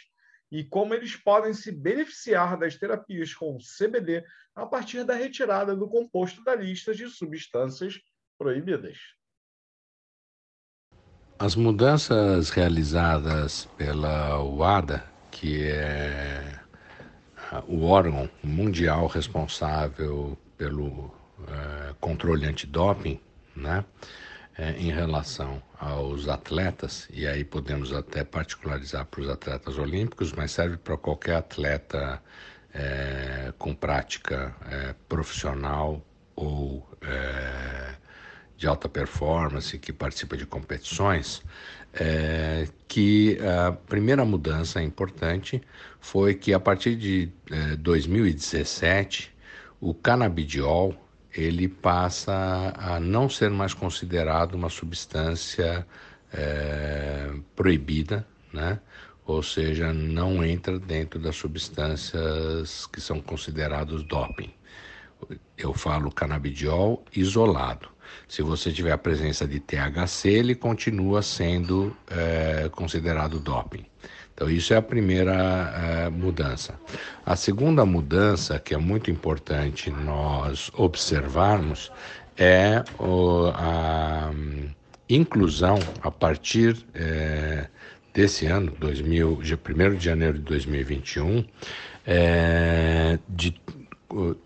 e 0.53 0.63
como 0.63 0.95
eles 0.95 1.17
podem 1.17 1.53
se 1.53 1.73
beneficiar 1.73 2.57
das 2.59 2.77
terapias 2.77 3.35
com 3.35 3.59
CBD 3.59 4.25
a 4.55 4.67
partir 4.67 5.03
da 5.03 5.15
retirada 5.15 5.75
do 5.75 5.89
composto 5.89 6.45
da 6.45 6.55
lista 6.55 6.95
de 6.95 7.09
substâncias 7.09 7.99
proibidas. 8.39 8.99
As 11.39 11.57
mudanças 11.57 12.51
realizadas 12.51 13.65
pela 13.77 14.41
UADA, 14.45 15.11
que 15.31 15.67
é 15.67 16.62
o 17.67 17.85
órgão 17.85 18.29
mundial 18.43 19.07
responsável 19.07 20.39
pelo 20.57 21.13
é, 21.49 21.95
controle 22.01 22.47
antidoping, 22.47 23.21
né? 23.55 23.85
é, 24.57 24.73
em 24.73 24.91
relação 24.91 25.63
aos 25.79 26.29
atletas, 26.29 27.09
e 27.11 27.27
aí 27.27 27.45
podemos 27.45 27.93
até 27.93 28.25
particularizar 28.25 29.07
para 29.07 29.21
os 29.21 29.29
atletas 29.29 29.79
olímpicos, 29.79 30.33
mas 30.33 30.53
serve 30.53 30.77
para 30.77 30.97
qualquer 30.97 31.37
atleta 31.37 32.23
é, 32.75 33.53
com 33.59 33.75
prática 33.75 34.55
é, 34.71 34.95
profissional 35.09 36.05
ou 36.35 36.89
de 38.63 38.69
alta 38.69 38.89
performance 38.89 39.77
que 39.77 39.93
participa 39.93 40.37
de 40.37 40.47
competições, 40.47 41.43
é, 41.93 42.69
que 42.87 43.37
a 43.41 43.73
primeira 43.73 44.25
mudança 44.25 44.81
importante 44.81 45.61
foi 46.01 46.37
que 46.37 46.55
a 46.55 46.61
partir 46.61 46.95
de 46.95 47.29
2017 47.81 49.35
é, 49.35 49.43
o 49.81 49.93
canabidiol 49.93 50.95
ele 51.35 51.67
passa 51.67 52.73
a 52.77 53.01
não 53.01 53.29
ser 53.29 53.51
mais 53.51 53.75
considerado 53.75 54.55
uma 54.55 54.69
substância 54.69 55.85
é, 56.33 57.33
proibida, 57.57 58.25
né? 58.53 58.79
ou 59.27 59.43
seja, 59.43 59.93
não 59.93 60.45
entra 60.45 60.79
dentro 60.79 61.19
das 61.19 61.35
substâncias 61.35 62.87
que 62.87 63.01
são 63.01 63.21
considerados 63.21 64.05
doping. 64.05 64.55
Eu 65.59 65.75
falo 65.75 66.13
canabidiol 66.13 67.05
isolado. 67.13 67.92
Se 68.29 68.43
você 68.43 68.73
tiver 68.73 68.93
a 68.93 68.99
presença 68.99 69.47
de 69.47 69.61
THC, 69.61 70.29
ele 70.29 70.55
continua 70.55 71.23
sendo 71.23 71.97
é, 72.11 72.69
considerado 72.71 73.39
doping. 73.39 73.85
Então, 74.35 74.51
isso 74.51 74.73
é 74.73 74.77
a 74.77 74.83
primeira 74.83 76.09
uh, 76.09 76.11
mudança. 76.11 76.75
A 77.25 77.37
segunda 77.37 77.85
mudança, 77.85 78.59
que 78.59 78.75
é 78.75 78.79
muito 78.79 79.11
importante 79.11 79.91
nós 79.91 80.71
observarmos, 80.75 81.93
é 82.37 82.83
o, 82.99 83.53
a 83.55 84.31
um, 84.35 84.69
inclusão, 85.09 85.79
a 86.03 86.11
partir 86.11 86.73
uh, 86.75 87.69
desse 88.15 88.47
ano, 88.47 88.73
2000, 88.81 89.41
1 89.43 89.97
de 89.97 90.05
janeiro 90.05 90.39
de 90.39 90.45
2021, 90.45 91.39
uh, 91.39 91.47
eh, 92.07 93.19
de 93.29 93.55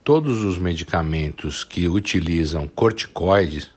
todos 0.04 0.44
os 0.44 0.58
medicamentos 0.58 1.64
que 1.64 1.88
utilizam 1.88 2.68
corticoides 2.68 3.70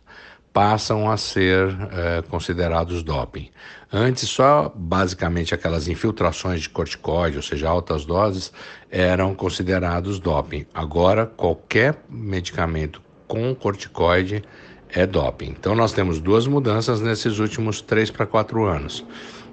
passam 0.54 1.10
a 1.10 1.16
ser 1.16 1.76
é, 1.92 2.22
considerados 2.24 3.04
doping. 3.04 3.50
Antes, 3.92 4.30
só 4.30 4.72
basicamente 4.76 5.54
aquelas 5.54 5.88
infiltrações 5.88 6.62
de 6.62 6.70
corticoide, 6.70 7.38
ou 7.38 7.44
seja, 7.44 7.70
altas 7.70 8.06
doses, 8.06 8.52
eram 8.90 9.34
considerados 9.34 10.20
doping. 10.20 10.66
Agora, 10.74 11.26
qualquer 11.26 12.04
medicamento 12.10 13.02
com 13.28 13.54
corticoide 13.56 14.44
é 14.90 15.06
doping. 15.06 15.56
Então, 15.58 15.76
nós 15.76 15.94
temos 15.94 16.20
duas 16.20 16.48
mudanças 16.48 17.00
nesses 17.00 17.40
últimos 17.40 17.82
três 17.82 18.10
para 18.10 18.26
quatro 18.26 18.66
anos: 18.66 19.06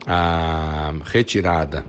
a 0.07 0.93
retirada 1.05 1.84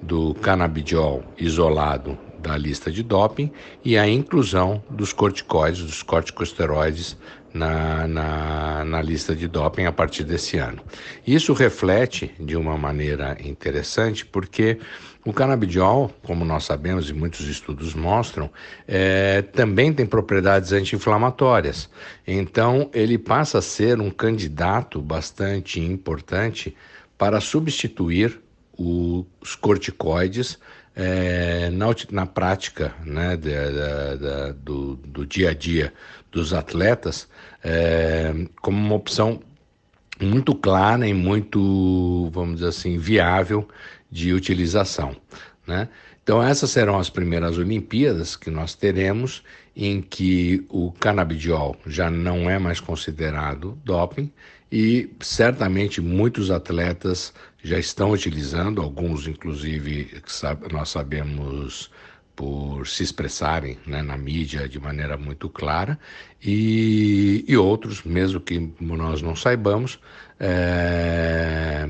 do 0.00 0.34
canabidiol 0.34 1.22
isolado 1.36 2.18
da 2.42 2.56
lista 2.58 2.90
de 2.90 3.02
doping 3.02 3.50
e 3.84 3.96
a 3.96 4.06
inclusão 4.08 4.82
dos 4.90 5.12
corticoides, 5.12 5.82
dos 5.82 6.02
corticosteroides 6.02 7.16
na, 7.54 8.06
na, 8.08 8.84
na, 8.84 9.02
lista 9.02 9.36
de 9.36 9.46
doping 9.46 9.84
a 9.84 9.92
partir 9.92 10.24
desse 10.24 10.56
ano. 10.56 10.82
Isso 11.26 11.52
reflete 11.52 12.34
de 12.40 12.56
uma 12.56 12.76
maneira 12.76 13.36
interessante 13.44 14.24
porque 14.24 14.78
o 15.24 15.32
canabidiol, 15.32 16.10
como 16.22 16.44
nós 16.44 16.64
sabemos 16.64 17.08
e 17.08 17.12
muitos 17.12 17.46
estudos 17.46 17.94
mostram, 17.94 18.50
é, 18.88 19.42
também 19.42 19.92
tem 19.92 20.04
propriedades 20.04 20.72
anti-inflamatórias. 20.72 21.88
Então, 22.26 22.90
ele 22.92 23.18
passa 23.18 23.58
a 23.58 23.62
ser 23.62 24.00
um 24.00 24.10
candidato 24.10 25.00
bastante 25.00 25.78
importante 25.78 26.74
para 27.16 27.40
substituir 27.40 28.40
os 28.76 29.54
corticoides 29.54 30.58
é, 30.94 31.70
na, 31.70 31.86
na, 32.10 32.26
prática 32.26 32.94
né, 33.04 33.36
do, 34.62 34.96
do, 34.96 35.26
dia 35.26 35.50
a 35.50 35.54
dia 35.54 35.92
dos 36.30 36.52
atletas 36.52 37.28
é, 37.64 38.32
como 38.60 38.78
uma 38.78 38.94
opção 38.94 39.40
muito 40.20 40.54
clara 40.54 41.06
e 41.06 41.14
muito, 41.14 42.30
vamos 42.32 42.56
dizer 42.56 42.68
assim, 42.68 42.98
viável 42.98 43.66
de 44.10 44.32
utilização. 44.32 45.16
Né? 45.66 45.88
Então, 46.22 46.42
essas 46.42 46.70
serão 46.70 46.98
as 46.98 47.10
primeiras 47.10 47.58
Olimpíadas 47.58 48.36
que 48.36 48.50
nós 48.50 48.74
teremos 48.74 49.42
em 49.74 50.00
que 50.00 50.64
o 50.68 50.92
canabidiol 50.92 51.76
já 51.86 52.10
não 52.10 52.48
é 52.48 52.58
mais 52.58 52.78
considerado 52.78 53.78
doping 53.84 54.30
e 54.70 55.10
certamente 55.20 56.00
muitos 56.00 56.50
atletas 56.50 57.32
já 57.62 57.78
estão 57.78 58.10
utilizando, 58.10 58.82
alguns 58.82 59.26
inclusive 59.26 60.22
nós 60.70 60.88
sabemos 60.88 61.90
por 62.34 62.86
se 62.86 63.02
expressarem 63.02 63.78
né, 63.86 64.02
na 64.02 64.16
mídia 64.16 64.68
de 64.68 64.80
maneira 64.80 65.16
muito 65.16 65.48
clara, 65.48 65.98
e, 66.42 67.44
e 67.46 67.56
outros, 67.56 68.02
mesmo 68.02 68.40
que 68.40 68.72
nós 68.80 69.22
não 69.22 69.36
saibamos, 69.36 70.00
é, 70.40 71.88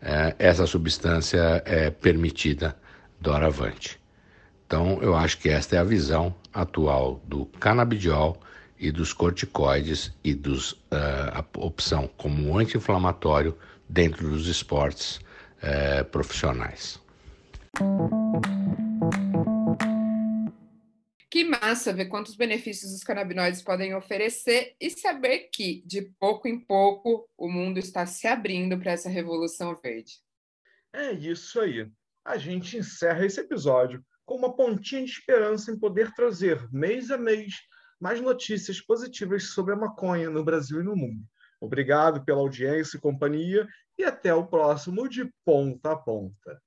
é, 0.00 0.34
essa 0.38 0.66
substância 0.66 1.62
é 1.66 1.90
permitida 1.90 2.76
doravante. 3.20 4.00
Então, 4.66 5.00
eu 5.02 5.16
acho 5.16 5.38
que 5.38 5.48
esta 5.48 5.76
é 5.76 5.78
a 5.80 5.84
visão 5.84 6.34
atual 6.54 7.20
do 7.26 7.44
canabidiol 7.44 8.40
e 8.78 8.90
dos 8.90 9.12
corticoides 9.12 10.12
e 10.24 10.32
dos, 10.32 10.72
uh, 10.72 10.78
a 11.34 11.44
opção 11.58 12.08
como 12.16 12.56
anti-inflamatório 12.56 13.54
dentro 13.90 14.30
dos 14.30 14.46
esportes 14.46 15.16
uh, 15.16 16.04
profissionais. 16.10 17.00
Que 21.28 21.44
massa 21.44 21.92
ver 21.92 22.06
quantos 22.06 22.36
benefícios 22.36 22.92
os 22.92 23.02
canabinoides 23.02 23.62
podem 23.62 23.94
oferecer 23.94 24.74
e 24.80 24.90
saber 24.90 25.48
que, 25.52 25.82
de 25.86 26.02
pouco 26.18 26.48
em 26.48 26.58
pouco, 26.58 27.28
o 27.36 27.48
mundo 27.48 27.78
está 27.78 28.06
se 28.06 28.26
abrindo 28.26 28.78
para 28.78 28.92
essa 28.92 29.08
revolução 29.08 29.76
verde. 29.80 30.14
É 30.92 31.12
isso 31.12 31.60
aí. 31.60 31.88
A 32.24 32.36
gente 32.36 32.76
encerra 32.76 33.24
esse 33.24 33.40
episódio 33.40 34.04
com 34.24 34.36
uma 34.36 34.54
pontinha 34.54 35.04
de 35.04 35.10
esperança 35.10 35.70
em 35.70 35.78
poder 35.78 36.12
trazer, 36.14 36.68
mês 36.72 37.10
a 37.10 37.18
mês, 37.18 37.54
mais 38.00 38.20
notícias 38.20 38.80
positivas 38.80 39.50
sobre 39.50 39.74
a 39.74 39.76
maconha 39.76 40.30
no 40.30 40.44
Brasil 40.44 40.80
e 40.80 40.84
no 40.84 40.96
mundo. 40.96 41.24
Obrigado 41.60 42.24
pela 42.24 42.40
audiência 42.40 42.96
e 42.96 43.00
companhia 43.00 43.68
e 43.98 44.04
até 44.04 44.34
o 44.34 44.46
próximo 44.46 45.08
de 45.08 45.30
Ponta 45.44 45.92
a 45.92 45.96
Ponta. 45.96 46.60